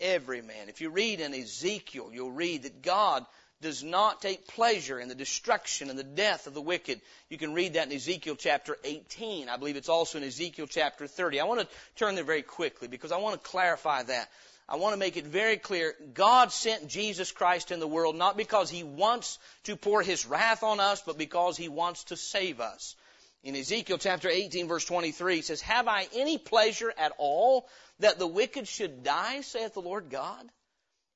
[0.00, 0.68] every man.
[0.68, 3.24] If you read in Ezekiel, you'll read that God
[3.60, 7.00] does not take pleasure in the destruction and the death of the wicked.
[7.28, 9.48] You can read that in Ezekiel chapter 18.
[9.48, 11.40] I believe it's also in Ezekiel chapter 30.
[11.40, 14.28] I want to turn there very quickly because I want to clarify that.
[14.68, 15.94] I want to make it very clear.
[16.12, 20.62] God sent Jesus Christ in the world not because He wants to pour His wrath
[20.62, 22.94] on us, but because He wants to save us.
[23.42, 27.68] In Ezekiel chapter 18 verse 23, he says, Have I any pleasure at all
[28.00, 30.44] that the wicked should die, saith the Lord God,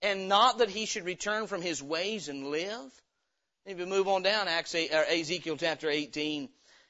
[0.02, 3.02] and not that he should return from his ways and live?
[3.64, 6.48] If we move on down, Acts, Ezekiel chapter 18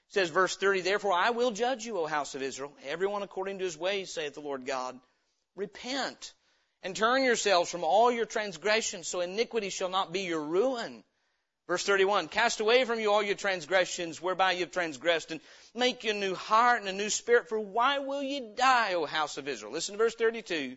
[0.09, 3.65] says verse 30, Therefore I will judge you, O house of Israel, everyone according to
[3.65, 4.99] his ways, saith the Lord God.
[5.57, 6.33] Repent
[6.83, 11.05] and turn yourselves from all your transgressions, so iniquity shall not be your ruin.
[11.69, 15.41] Verse 31, cast away from you all your transgressions whereby you have transgressed and
[15.75, 17.49] make you a new heart and a new spirit.
[17.49, 19.73] For why will ye die, O house of Israel?
[19.73, 20.77] Listen to verse 32.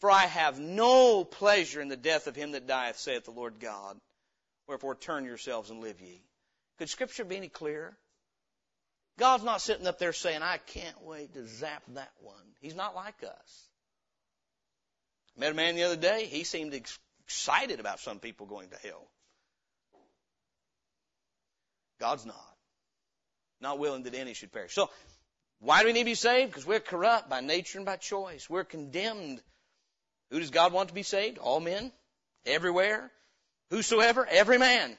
[0.00, 3.60] For I have no pleasure in the death of him that dieth, saith the Lord
[3.60, 3.98] God.
[4.66, 6.22] Wherefore turn yourselves and live ye.
[6.78, 7.96] Could scripture be any clearer?
[9.18, 12.34] God's not sitting up there saying, I can't wait to zap that one.
[12.60, 13.68] He's not like us.
[15.36, 16.24] I met a man the other day.
[16.24, 19.06] He seemed excited about some people going to hell.
[22.00, 22.56] God's not.
[23.60, 24.72] Not willing that any should perish.
[24.72, 24.88] So,
[25.58, 26.50] why do we need to be saved?
[26.50, 28.48] Because we're corrupt by nature and by choice.
[28.48, 29.42] We're condemned.
[30.30, 31.38] Who does God want to be saved?
[31.38, 31.92] All men?
[32.46, 33.10] Everywhere?
[33.70, 34.26] Whosoever?
[34.26, 34.96] Every man.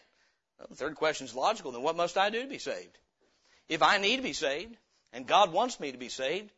[0.58, 1.72] Well, the third question is logical.
[1.72, 2.98] Then what must I do to be saved?
[3.68, 4.76] If I need to be saved,
[5.14, 6.52] and God wants me to be saved,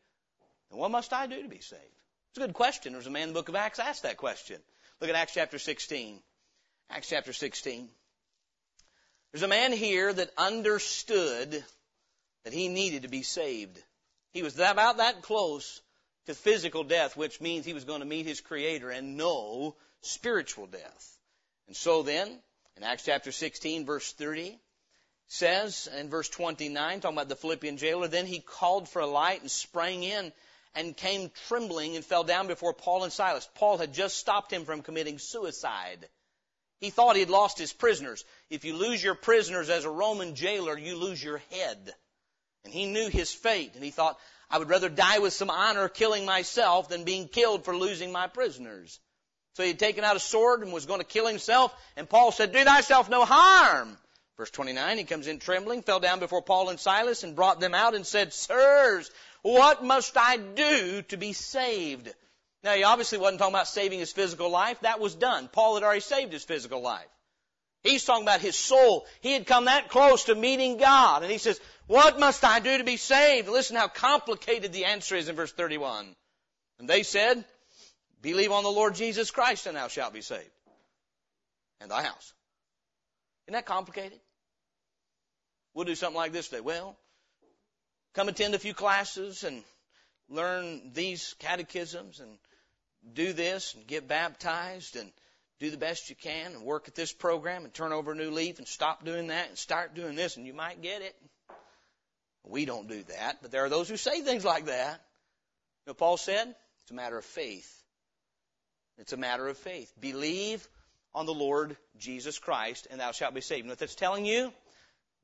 [0.69, 1.81] then what must I do to be saved?
[2.29, 2.93] It's a good question.
[2.93, 4.59] There's a man in the book of Acts asked that question.
[4.99, 6.19] Look at Acts chapter 16.
[6.89, 7.89] Acts chapter 16.
[9.31, 11.63] There's a man here that understood
[12.43, 13.79] that he needed to be saved.
[14.31, 15.81] He was about that close
[16.25, 20.67] to physical death, which means he was going to meet his Creator and know spiritual
[20.67, 21.17] death.
[21.67, 22.39] And so then,
[22.77, 24.59] in Acts chapter 16, verse 30,
[25.27, 29.41] says in verse 29, talking about the Philippian jailer, then he called for a light
[29.41, 30.31] and sprang in
[30.75, 33.47] and came trembling and fell down before Paul and Silas.
[33.55, 36.07] Paul had just stopped him from committing suicide.
[36.79, 38.25] He thought he had lost his prisoners.
[38.49, 41.93] If you lose your prisoners as a Roman jailer, you lose your head.
[42.65, 44.17] And he knew his fate, and he thought,
[44.53, 48.27] I would rather die with some honor killing myself than being killed for losing my
[48.27, 48.99] prisoners.
[49.55, 52.31] So he had taken out a sword and was going to kill himself, and Paul
[52.31, 53.97] said, Do thyself no harm.
[54.37, 57.73] Verse 29, he comes in trembling, fell down before Paul and Silas and brought them
[57.73, 59.09] out and said, Sirs,
[59.41, 62.13] what must I do to be saved?
[62.63, 64.79] Now he obviously wasn't talking about saving his physical life.
[64.81, 65.49] That was done.
[65.51, 67.09] Paul had already saved his physical life.
[67.83, 69.05] He's talking about his soul.
[69.19, 71.21] He had come that close to meeting God.
[71.21, 73.49] And he says, what must I do to be saved?
[73.49, 76.15] Listen how complicated the answer is in verse 31.
[76.79, 77.43] And they said,
[78.21, 80.49] believe on the Lord Jesus Christ and thou shalt be saved.
[81.81, 82.33] And thy house.
[83.47, 84.19] Isn't that complicated?
[85.73, 86.61] We'll do something like this today.
[86.61, 86.95] Well,
[88.13, 89.61] come attend a few classes and
[90.29, 92.37] learn these catechisms and
[93.13, 95.11] do this and get baptized and
[95.63, 98.31] do the best you can and work at this program and turn over a new
[98.31, 101.15] leaf and stop doing that and start doing this and you might get it.
[102.45, 105.01] We don't do that, but there are those who say things like that.
[105.85, 107.81] You know, Paul said, it's a matter of faith.
[108.97, 109.89] It's a matter of faith.
[110.01, 110.67] Believe
[111.15, 113.61] on the Lord Jesus Christ and thou shalt be saved.
[113.61, 114.51] And what that's telling you,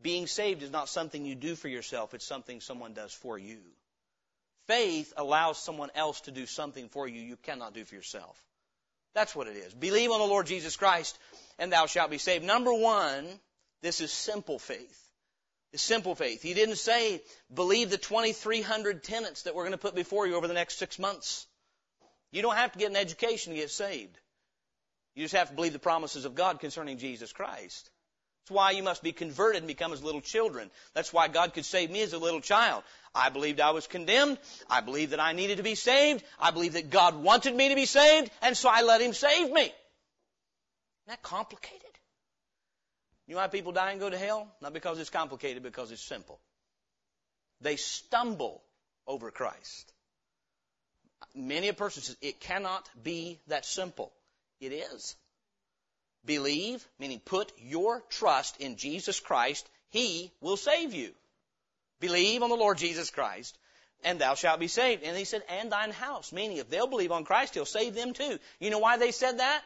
[0.01, 3.59] being saved is not something you do for yourself, it's something someone does for you.
[4.67, 8.39] Faith allows someone else to do something for you you cannot do for yourself.
[9.13, 9.73] That's what it is.
[9.73, 11.17] Believe on the Lord Jesus Christ
[11.57, 12.45] and thou shalt be saved.
[12.45, 13.27] Number one,
[13.81, 14.97] this is simple faith.
[15.71, 16.41] It's simple faith.
[16.41, 17.21] He didn't say,
[17.53, 20.97] believe the 2,300 tenets that we're going to put before you over the next six
[20.97, 21.45] months.
[22.31, 24.17] You don't have to get an education to get saved.
[25.15, 27.89] You just have to believe the promises of God concerning Jesus Christ.
[28.43, 30.71] That's why you must be converted and become as little children.
[30.95, 32.83] That's why God could save me as a little child.
[33.13, 34.37] I believed I was condemned.
[34.69, 36.23] I believed that I needed to be saved.
[36.39, 39.51] I believed that God wanted me to be saved, and so I let Him save
[39.51, 39.61] me.
[39.61, 39.73] Isn't
[41.07, 41.81] that complicated?
[43.27, 44.47] You know why people die and go to hell?
[44.61, 46.39] Not because it's complicated, because it's simple.
[47.61, 48.63] They stumble
[49.05, 49.93] over Christ.
[51.35, 54.11] Many a person says, it cannot be that simple.
[54.59, 55.15] It is.
[56.25, 59.69] Believe, meaning put your trust in Jesus Christ.
[59.89, 61.13] He will save you.
[61.99, 63.57] Believe on the Lord Jesus Christ,
[64.03, 65.03] and thou shalt be saved.
[65.03, 68.13] And he said, and thine house, meaning if they'll believe on Christ, he'll save them
[68.13, 68.39] too.
[68.59, 69.61] You know why they said that?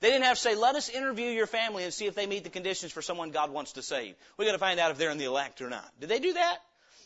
[0.00, 2.44] They didn't have to say, let us interview your family and see if they meet
[2.44, 4.14] the conditions for someone God wants to save.
[4.36, 5.88] We gotta find out if they're in the elect or not.
[6.00, 6.58] Did they do that?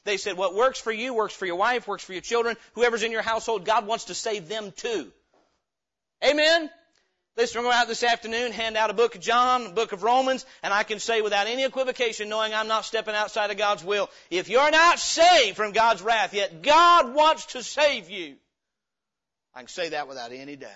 [0.04, 3.02] They said, what works for you works for your wife, works for your children, whoever's
[3.02, 5.12] in your household, God wants to save them too.
[6.24, 6.70] Amen?
[7.40, 9.92] Listen, we're going go out this afternoon, hand out a book of John, a book
[9.92, 13.56] of Romans, and I can say without any equivocation, knowing I'm not stepping outside of
[13.56, 18.36] God's will, if you're not saved from God's wrath yet, God wants to save you.
[19.54, 20.68] I can say that without any doubt.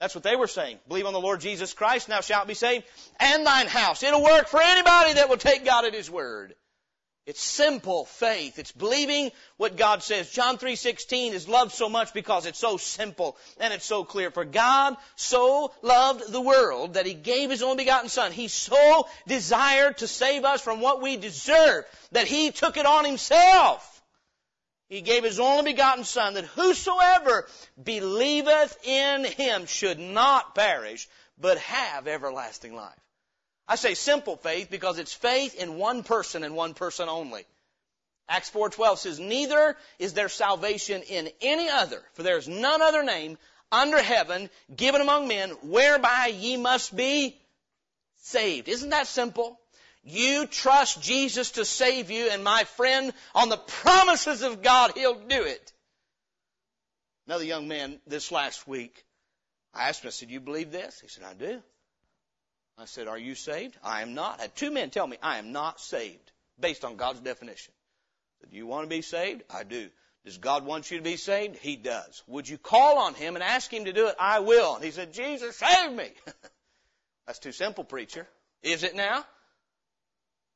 [0.00, 0.78] That's what they were saying.
[0.88, 2.86] Believe on the Lord Jesus Christ, thou shalt be saved,
[3.20, 4.02] and thine house.
[4.02, 6.54] It'll work for anybody that will take God at His word.
[7.24, 8.58] It's simple faith.
[8.58, 10.30] It's believing what God says.
[10.30, 14.32] John 3:16 is loved so much because it's so simple and it's so clear.
[14.32, 18.32] For God so loved the world that he gave his only begotten son.
[18.32, 23.04] He so desired to save us from what we deserve that he took it on
[23.04, 23.88] himself.
[24.88, 27.48] He gave his only begotten son that whosoever
[27.80, 31.08] believeth in him should not perish
[31.38, 32.98] but have everlasting life.
[33.68, 37.46] I say simple faith because it's faith in one person and one person only.
[38.28, 43.02] Acts 4:12 says, "Neither is there salvation in any other, for there is none other
[43.02, 43.38] name
[43.70, 47.40] under heaven given among men whereby ye must be
[48.22, 49.60] saved." Isn't that simple?
[50.02, 55.20] You trust Jesus to save you, and my friend, on the promises of God, He'll
[55.20, 55.72] do it.
[57.26, 59.04] Another young man this last week,
[59.72, 61.00] I asked him, I said, you believe this?
[61.00, 61.62] He said, I do.
[62.78, 63.76] I said, Are you saved?
[63.82, 64.38] I am not.
[64.38, 67.72] I had two men tell me I am not saved based on God's definition.
[68.50, 69.42] Do you want to be saved?
[69.50, 69.88] I do.
[70.24, 71.56] Does God want you to be saved?
[71.58, 72.22] He does.
[72.26, 74.16] Would you call on Him and ask Him to do it?
[74.18, 74.76] I will.
[74.76, 76.10] And he said, Jesus, save me.
[77.26, 78.26] That's too simple, preacher.
[78.62, 79.24] Is it now?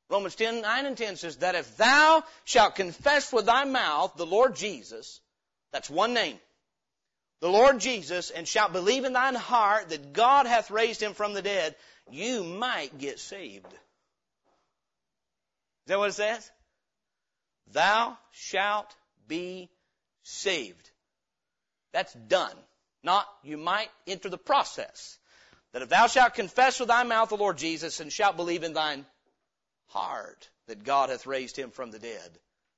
[0.09, 4.27] Romans 10, 9 and 10 says that if thou shalt confess with thy mouth the
[4.27, 5.21] Lord Jesus,
[5.73, 6.39] that's one name,
[7.41, 11.35] the Lord Jesus, and shalt believe in thine heart that God hath raised him from
[11.35, 11.75] the dead,
[12.11, 13.67] you might get saved.
[13.67, 13.79] Is
[15.89, 16.51] that what it says?
[17.73, 18.95] Thou shalt
[19.29, 19.69] be
[20.23, 20.91] saved.
[21.93, 22.55] That's done.
[23.03, 25.19] Not, you might enter the process.
[25.73, 28.73] That if thou shalt confess with thy mouth the Lord Jesus and shalt believe in
[28.73, 29.05] thine
[29.89, 32.31] heart that God hath raised him from the dead.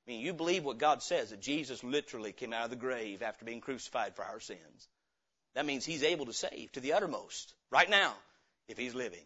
[0.07, 3.21] I mean, you believe what God says, that Jesus literally came out of the grave
[3.21, 4.87] after being crucified for our sins.
[5.55, 8.13] That means he's able to save to the uttermost right now
[8.69, 9.25] if he's living.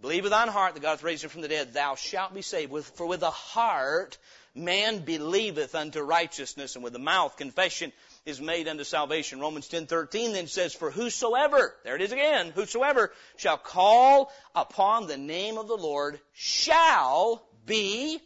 [0.00, 2.42] Believe with thine heart that God hath raised him from the dead, thou shalt be
[2.42, 2.72] saved.
[2.94, 4.16] For with the heart
[4.54, 7.92] man believeth unto righteousness, and with the mouth confession
[8.24, 9.40] is made unto salvation.
[9.40, 15.16] Romans 10:13 then says, "For whosoever, there it is again, whosoever shall call upon the
[15.16, 18.20] name of the Lord shall be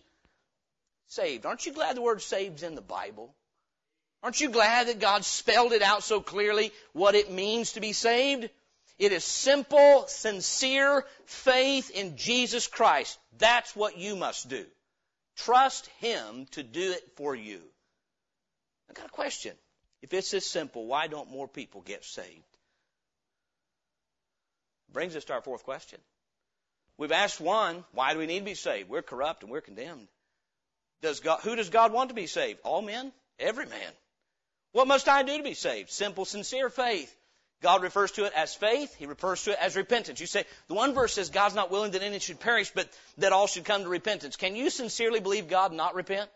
[1.08, 3.34] saved." Aren't you glad the word saved's in the Bible?
[4.22, 7.92] Aren't you glad that God spelled it out so clearly what it means to be
[7.92, 8.50] saved?
[9.02, 13.18] It is simple, sincere faith in Jesus Christ.
[13.36, 14.64] That's what you must do.
[15.38, 17.58] Trust Him to do it for you.
[18.88, 19.56] I got a question.
[20.02, 22.56] If it's this simple, why don't more people get saved?
[24.92, 25.98] Brings us to our fourth question.
[26.96, 28.88] We've asked one, why do we need to be saved?
[28.88, 30.06] We're corrupt and we're condemned.
[31.00, 32.60] Does God, who does God want to be saved?
[32.62, 33.10] All men?
[33.40, 33.92] Every man.
[34.70, 35.90] What must I do to be saved?
[35.90, 37.12] Simple, sincere faith.
[37.62, 38.94] God refers to it as faith.
[38.96, 40.20] He refers to it as repentance.
[40.20, 42.88] You say, the one verse says God's not willing that any should perish, but
[43.18, 44.36] that all should come to repentance.
[44.36, 46.28] Can you sincerely believe God not repent?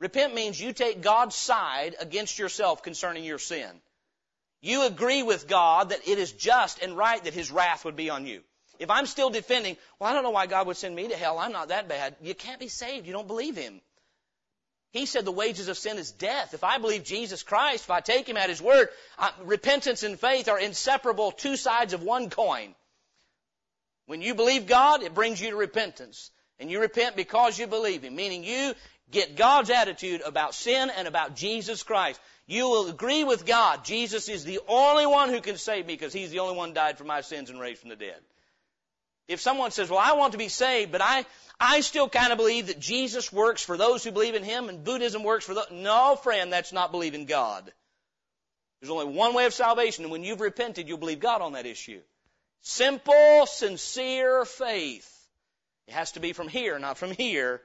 [0.00, 3.68] Repent means you take God's side against yourself concerning your sin.
[4.60, 8.10] You agree with God that it is just and right that His wrath would be
[8.10, 8.42] on you.
[8.78, 11.38] If I'm still defending, well, I don't know why God would send me to hell.
[11.38, 12.16] I'm not that bad.
[12.22, 13.06] You can't be saved.
[13.06, 13.80] You don't believe Him.
[14.90, 16.54] He said the wages of sin is death.
[16.54, 20.18] If I believe Jesus Christ, if I take Him at His word, uh, repentance and
[20.18, 22.74] faith are inseparable, two sides of one coin.
[24.06, 26.30] When you believe God, it brings you to repentance.
[26.58, 28.74] And you repent because you believe Him, meaning you
[29.10, 32.18] get God's attitude about sin and about Jesus Christ.
[32.46, 33.84] You will agree with God.
[33.84, 36.74] Jesus is the only one who can save me because He's the only one who
[36.74, 38.20] died for my sins and raised from the dead.
[39.28, 41.24] If someone says, well, I want to be saved, but I,
[41.60, 44.84] I still kind of believe that Jesus works for those who believe in Him and
[44.84, 45.70] Buddhism works for those.
[45.70, 47.70] No, friend, that's not believing God.
[48.80, 51.66] There's only one way of salvation, and when you've repented, you'll believe God on that
[51.66, 52.00] issue.
[52.62, 55.14] Simple, sincere faith.
[55.88, 57.60] It has to be from here, not from here.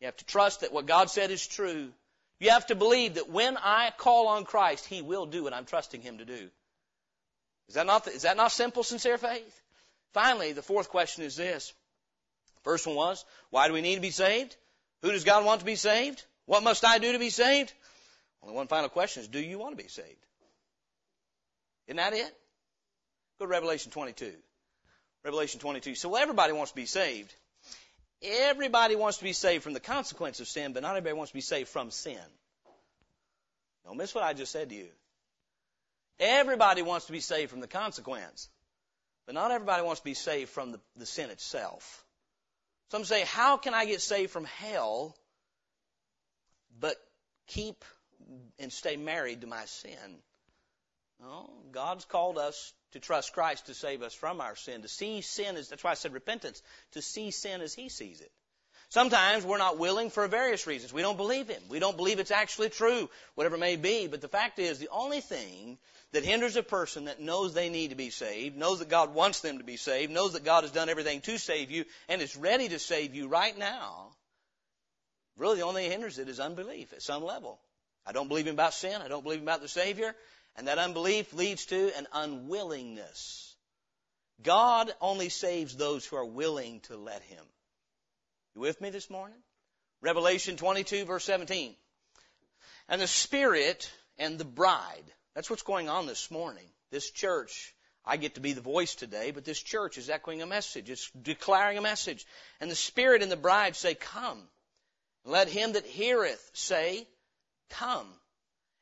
[0.00, 1.90] You have to trust that what God said is true.
[2.38, 5.64] You have to believe that when I call on Christ, He will do what I'm
[5.64, 6.50] trusting Him to do.
[7.68, 9.62] Is that not, is that not simple, sincere faith?
[10.12, 11.72] Finally, the fourth question is this.
[12.62, 14.56] First one was, why do we need to be saved?
[15.02, 16.24] Who does God want to be saved?
[16.46, 17.72] What must I do to be saved?
[18.42, 20.26] Only one final question is, do you want to be saved?
[21.86, 22.36] Isn't that it?
[23.38, 24.32] Go to Revelation 22.
[25.24, 25.94] Revelation 22.
[25.94, 27.34] So everybody wants to be saved.
[28.22, 31.34] Everybody wants to be saved from the consequence of sin, but not everybody wants to
[31.34, 32.18] be saved from sin.
[33.84, 34.88] Don't miss what I just said to you.
[36.18, 38.48] Everybody wants to be saved from the consequence.
[39.26, 42.04] But not everybody wants to be saved from the, the sin itself.
[42.90, 45.16] Some say, how can I get saved from hell,
[46.78, 46.96] but
[47.48, 47.84] keep
[48.58, 50.22] and stay married to my sin?
[51.20, 55.22] No, God's called us to trust Christ to save us from our sin, to see
[55.22, 56.62] sin as, that's why I said repentance,
[56.92, 58.30] to see sin as He sees it.
[58.88, 60.92] Sometimes we're not willing for various reasons.
[60.92, 61.62] We don't believe Him.
[61.68, 64.06] We don't believe it's actually true, whatever it may be.
[64.06, 65.78] But the fact is, the only thing
[66.12, 69.40] that hinders a person that knows they need to be saved, knows that God wants
[69.40, 72.36] them to be saved, knows that God has done everything to save you, and is
[72.36, 74.12] ready to save you right now,
[75.36, 77.58] really the only thing that hinders it is unbelief at some level.
[78.06, 79.02] I don't believe him about sin.
[79.02, 80.14] I don't believe him about the Savior.
[80.56, 83.54] And that unbelief leads to an unwillingness.
[84.42, 87.44] God only saves those who are willing to let Him.
[88.56, 89.36] You with me this morning?
[90.00, 91.76] Revelation 22 verse 17.
[92.88, 95.04] And the Spirit and the bride
[95.36, 96.64] that's what's going on this morning.
[96.90, 97.74] This church,
[98.06, 100.88] I get to be the voice today, but this church is echoing a message.
[100.88, 102.24] It's declaring a message.
[102.58, 104.40] And the Spirit and the bride say, Come.
[105.26, 107.06] Let him that heareth say,
[107.68, 108.06] Come.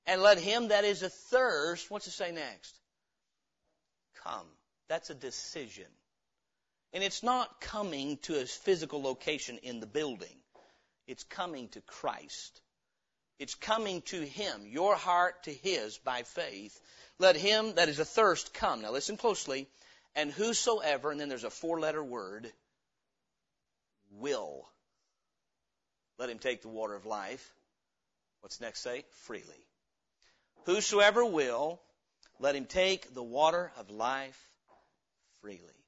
[0.06, 2.78] And let him that is athirst, what's it say next?
[4.22, 4.46] Come.
[4.86, 5.88] That's a decision.
[6.94, 10.36] And it's not coming to a physical location in the building.
[11.06, 12.62] It's coming to Christ.
[13.38, 16.80] It's coming to Him, your heart to His by faith.
[17.18, 18.82] Let him that is athirst come.
[18.82, 19.68] Now listen closely.
[20.16, 22.50] And whosoever, and then there's a four letter word,
[24.12, 24.68] will.
[26.18, 27.52] Let him take the water of life.
[28.40, 29.04] What's next say?
[29.22, 29.66] Freely.
[30.66, 31.80] Whosoever will,
[32.38, 34.38] let him take the water of life
[35.40, 35.83] freely.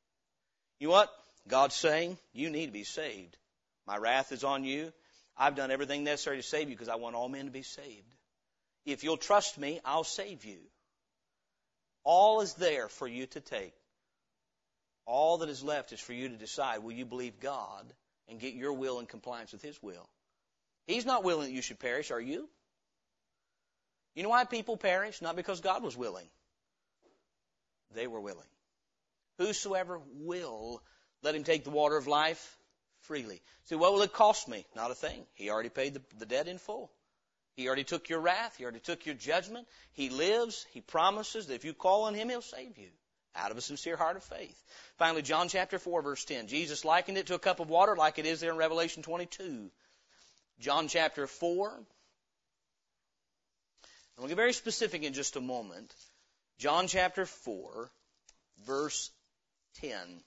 [0.78, 1.10] You know what?
[1.48, 3.36] God's saying, you need to be saved.
[3.86, 4.92] My wrath is on you.
[5.36, 8.14] I've done everything necessary to save you because I want all men to be saved.
[8.84, 10.58] If you'll trust me, I'll save you.
[12.04, 13.74] All is there for you to take.
[15.06, 17.92] All that is left is for you to decide will you believe God
[18.28, 20.08] and get your will in compliance with His will?
[20.86, 22.48] He's not willing that you should perish, are you?
[24.14, 25.20] You know why people perish?
[25.20, 26.28] Not because God was willing.
[27.94, 28.46] They were willing.
[29.38, 30.82] Whosoever will
[31.22, 32.56] let him take the water of life
[33.00, 33.42] freely.
[33.64, 34.66] See, what will it cost me?
[34.74, 35.26] Not a thing.
[35.34, 36.90] He already paid the, the debt in full.
[37.54, 38.56] He already took your wrath.
[38.56, 39.66] He already took your judgment.
[39.92, 40.66] He lives.
[40.72, 42.90] He promises that if you call on Him, He'll save you
[43.34, 44.62] out of a sincere heart of faith.
[44.98, 46.48] Finally, John chapter 4 verse 10.
[46.48, 49.70] Jesus likened it to a cup of water like it is there in Revelation 22.
[50.58, 51.68] John chapter 4.
[51.68, 51.86] And
[54.18, 55.94] we'll get very specific in just a moment.
[56.58, 57.90] John chapter 4
[58.64, 59.10] verse
[59.80, 60.22] 10.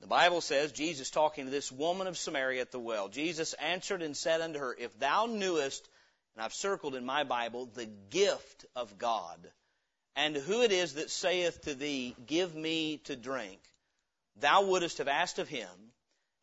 [0.00, 4.02] The Bible says, Jesus talking to this woman of Samaria at the well, Jesus answered
[4.02, 5.88] and said unto her, If thou knewest,
[6.34, 9.38] and I've circled in my Bible, the gift of God,
[10.16, 13.60] and who it is that saith to thee, Give me to drink,
[14.36, 15.68] thou wouldst have asked of him,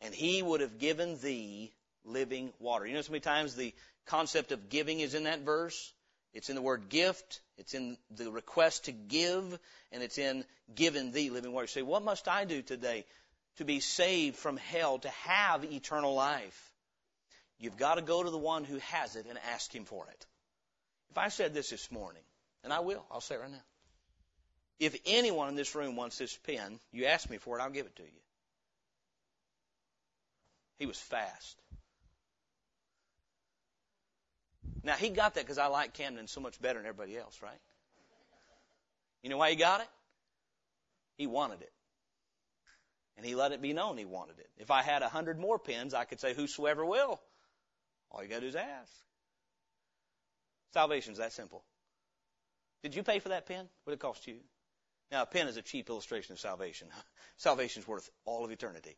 [0.01, 2.85] and he would have given thee living water.
[2.85, 3.73] You know so many times the
[4.05, 5.93] concept of giving is in that verse?
[6.33, 9.59] It's in the word gift, it's in the request to give,
[9.91, 11.63] and it's in given thee living water.
[11.63, 13.05] You say, What must I do today?
[13.57, 16.71] to be saved from hell, to have eternal life,
[17.59, 20.25] you've got to go to the one who has it and ask him for it.
[21.09, 22.21] If I said this this morning,
[22.63, 23.63] and I will, I'll say it right now.
[24.79, 27.87] If anyone in this room wants this pen, you ask me for it, I'll give
[27.87, 28.09] it to you.
[30.77, 31.59] He was fast.
[34.87, 37.59] Now, he got that because I like Camden so much better than everybody else, right?
[39.21, 39.87] You know why he got it?
[41.17, 41.73] He wanted it.
[43.17, 44.49] And he let it be known he wanted it.
[44.57, 47.19] If I had a hundred more pens, I could say, Whosoever will.
[48.11, 48.93] All you gotta do is ask.
[50.71, 51.65] Salvation's that simple.
[52.81, 53.67] Did you pay for that pen?
[53.83, 54.37] What did it cost you?
[55.11, 56.87] Now, a pen is a cheap illustration of salvation.
[57.35, 58.95] Salvation's worth all of eternity.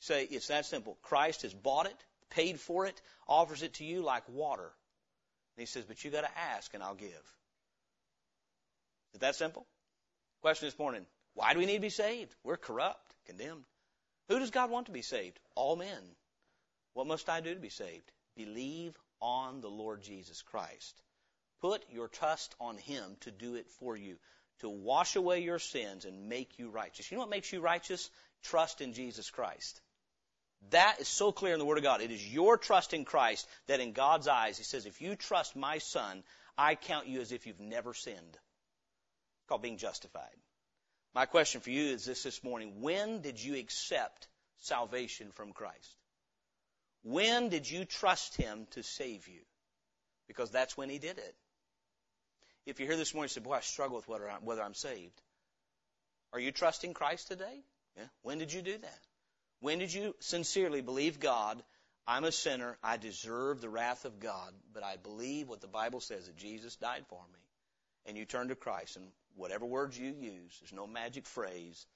[0.00, 0.98] Say, it's that simple.
[1.00, 4.72] Christ has bought it, paid for it, offers it to you like water.
[5.56, 7.10] And he says, but you gotta ask and I'll give.
[9.14, 9.66] Is that simple?
[10.42, 11.04] Question this morning.
[11.34, 12.34] Why do we need to be saved?
[12.44, 13.64] We're corrupt, condemned.
[14.28, 15.38] Who does God want to be saved?
[15.54, 16.02] All men.
[16.94, 18.10] What must I do to be saved?
[18.36, 21.00] Believe on the Lord Jesus Christ.
[21.60, 24.16] Put your trust on Him to do it for you,
[24.60, 27.10] to wash away your sins and make you righteous.
[27.10, 28.10] You know what makes you righteous?
[28.42, 29.80] Trust in Jesus Christ.
[30.68, 32.02] That is so clear in the Word of God.
[32.02, 35.56] It is your trust in Christ that in God's eyes, He says, if you trust
[35.56, 36.22] my Son,
[36.56, 38.18] I count you as if you've never sinned.
[38.18, 40.36] It's called being justified.
[41.14, 42.82] My question for you is this this morning.
[42.82, 45.96] When did you accept salvation from Christ?
[47.02, 49.40] When did you trust Him to save you?
[50.28, 51.34] Because that's when He did it.
[52.66, 54.74] If you're here this morning and say, boy, I struggle with whether I'm, whether I'm
[54.74, 55.20] saved.
[56.32, 57.64] Are you trusting Christ today?
[57.96, 58.04] Yeah.
[58.22, 59.00] When did you do that?
[59.60, 61.62] When did you sincerely believe God?
[62.06, 62.76] I'm a sinner.
[62.82, 66.76] I deserve the wrath of God, but I believe what the Bible says that Jesus
[66.76, 67.38] died for me.
[68.06, 69.06] And you turn to Christ and
[69.36, 71.86] whatever words you use, there's no magic phrase.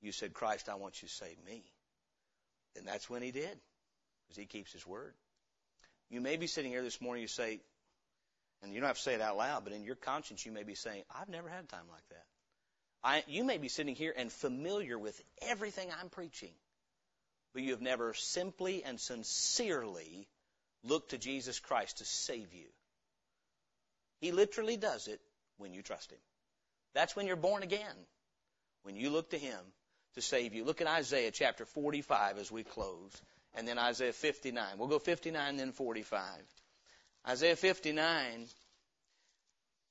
[0.00, 1.62] You said, Christ, I want you to save me.
[2.76, 3.58] And that's when he did,
[4.24, 5.14] because he keeps his word.
[6.08, 7.60] You may be sitting here this morning, you say,
[8.62, 10.62] and you don't have to say it out loud, but in your conscience you may
[10.62, 12.24] be saying, I've never had a time like that.
[13.02, 16.52] I, you may be sitting here and familiar with everything I'm preaching,
[17.52, 20.28] but you have never simply and sincerely
[20.84, 22.66] looked to Jesus Christ to save you.
[24.20, 25.20] He literally does it
[25.58, 26.18] when you trust Him.
[26.94, 27.96] That's when you're born again.
[28.82, 29.58] When you look to Him
[30.14, 30.64] to save you.
[30.64, 33.10] Look at Isaiah chapter 45 as we close.
[33.54, 34.64] And then Isaiah 59.
[34.78, 36.22] We'll go 59 then 45.
[37.28, 38.46] Isaiah 59.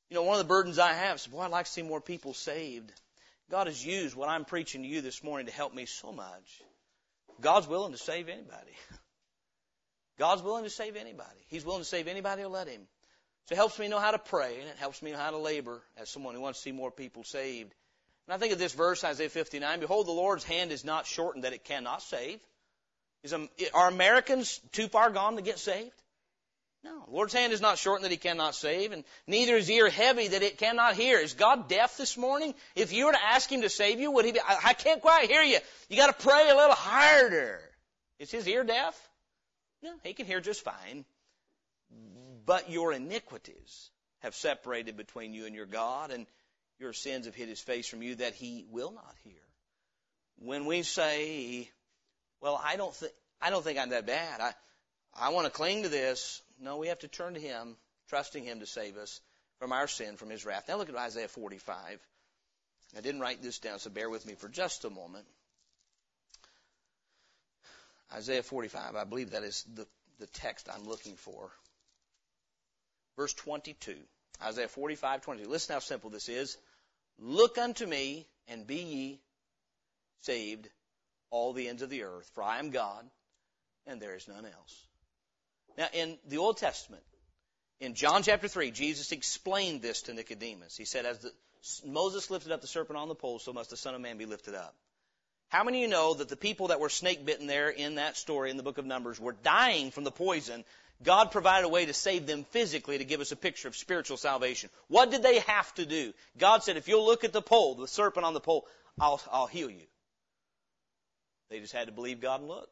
[0.10, 2.02] You know, one of the burdens I have is, boy, I'd like to see more
[2.02, 2.92] people saved.
[3.52, 6.62] God has used what I'm preaching to you this morning to help me so much.
[7.42, 8.72] God's willing to save anybody.
[10.20, 11.40] God's willing to save anybody.
[11.48, 12.82] He's willing to save anybody who'll let Him.
[13.46, 15.38] So it helps me know how to pray, and it helps me know how to
[15.38, 17.74] labor as someone who wants to see more people saved.
[18.28, 21.46] And I think of this verse, Isaiah 59, Behold, the Lord's hand is not shortened
[21.46, 22.40] that it cannot save.
[23.24, 23.34] Is,
[23.74, 26.00] are Americans too far gone to get saved?
[26.84, 27.04] No.
[27.06, 30.30] The Lord's hand is not shortened that he cannot save, and neither is ear heavy
[30.30, 31.20] that it cannot hear.
[31.20, 32.54] Is God deaf this morning?
[32.76, 35.02] If you were to ask him to save you, would he be, I, I can't
[35.02, 35.58] quite hear you.
[35.90, 37.60] You gotta pray a little harder.
[38.18, 38.96] Is his ear deaf?
[39.84, 41.06] No, he can hear just fine.
[42.46, 46.26] But your iniquities have separated between you and your God, and
[46.80, 49.34] your sins have hid his face from you that he will not hear.
[50.38, 51.70] When we say,
[52.42, 53.12] well, I don't think,
[53.42, 54.40] I don't think I'm that bad.
[54.40, 54.54] I,
[55.14, 56.42] I want to cling to this.
[56.60, 57.78] No, we have to turn to him,
[58.10, 59.22] trusting him to save us
[59.60, 60.66] from our sin, from his wrath.
[60.68, 62.00] Now look at Isaiah 45.
[62.98, 65.26] I didn't write this down, so bear with me for just a moment.
[68.12, 69.86] Isaiah 45, I believe that is the,
[70.20, 71.50] the text I'm looking for.
[73.16, 73.96] Verse 22.
[74.42, 75.50] Isaiah 45, 22.
[75.50, 76.58] Listen how simple this is.
[77.20, 79.20] Look unto me and be ye
[80.22, 80.68] saved
[81.30, 83.06] all the ends of the earth, for I am God,
[83.86, 84.89] and there is none else.
[85.80, 87.04] Now, in the Old Testament,
[87.80, 90.76] in John chapter 3, Jesus explained this to Nicodemus.
[90.76, 91.32] He said, As the,
[91.86, 94.26] Moses lifted up the serpent on the pole, so must the Son of Man be
[94.26, 94.76] lifted up.
[95.48, 98.18] How many of you know that the people that were snake bitten there in that
[98.18, 100.66] story in the book of Numbers were dying from the poison?
[101.02, 104.18] God provided a way to save them physically to give us a picture of spiritual
[104.18, 104.70] salvation.
[104.90, 106.14] What did they have to do?
[106.38, 108.68] God said, if you'll look at the pole, the serpent on the pole,
[109.00, 109.88] I'll, I'll heal you.
[111.50, 112.70] They just had to believe God and look.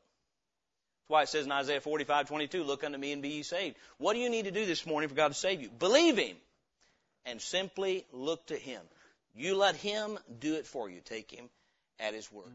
[1.08, 3.78] That's why it says in Isaiah 45, 22, look unto me and be ye saved.
[3.98, 5.70] What do you need to do this morning for God to save you?
[5.70, 6.36] Believe Him
[7.26, 8.82] and simply look to Him.
[9.34, 11.00] You let Him do it for you.
[11.00, 11.50] Take Him
[11.98, 12.52] at His word.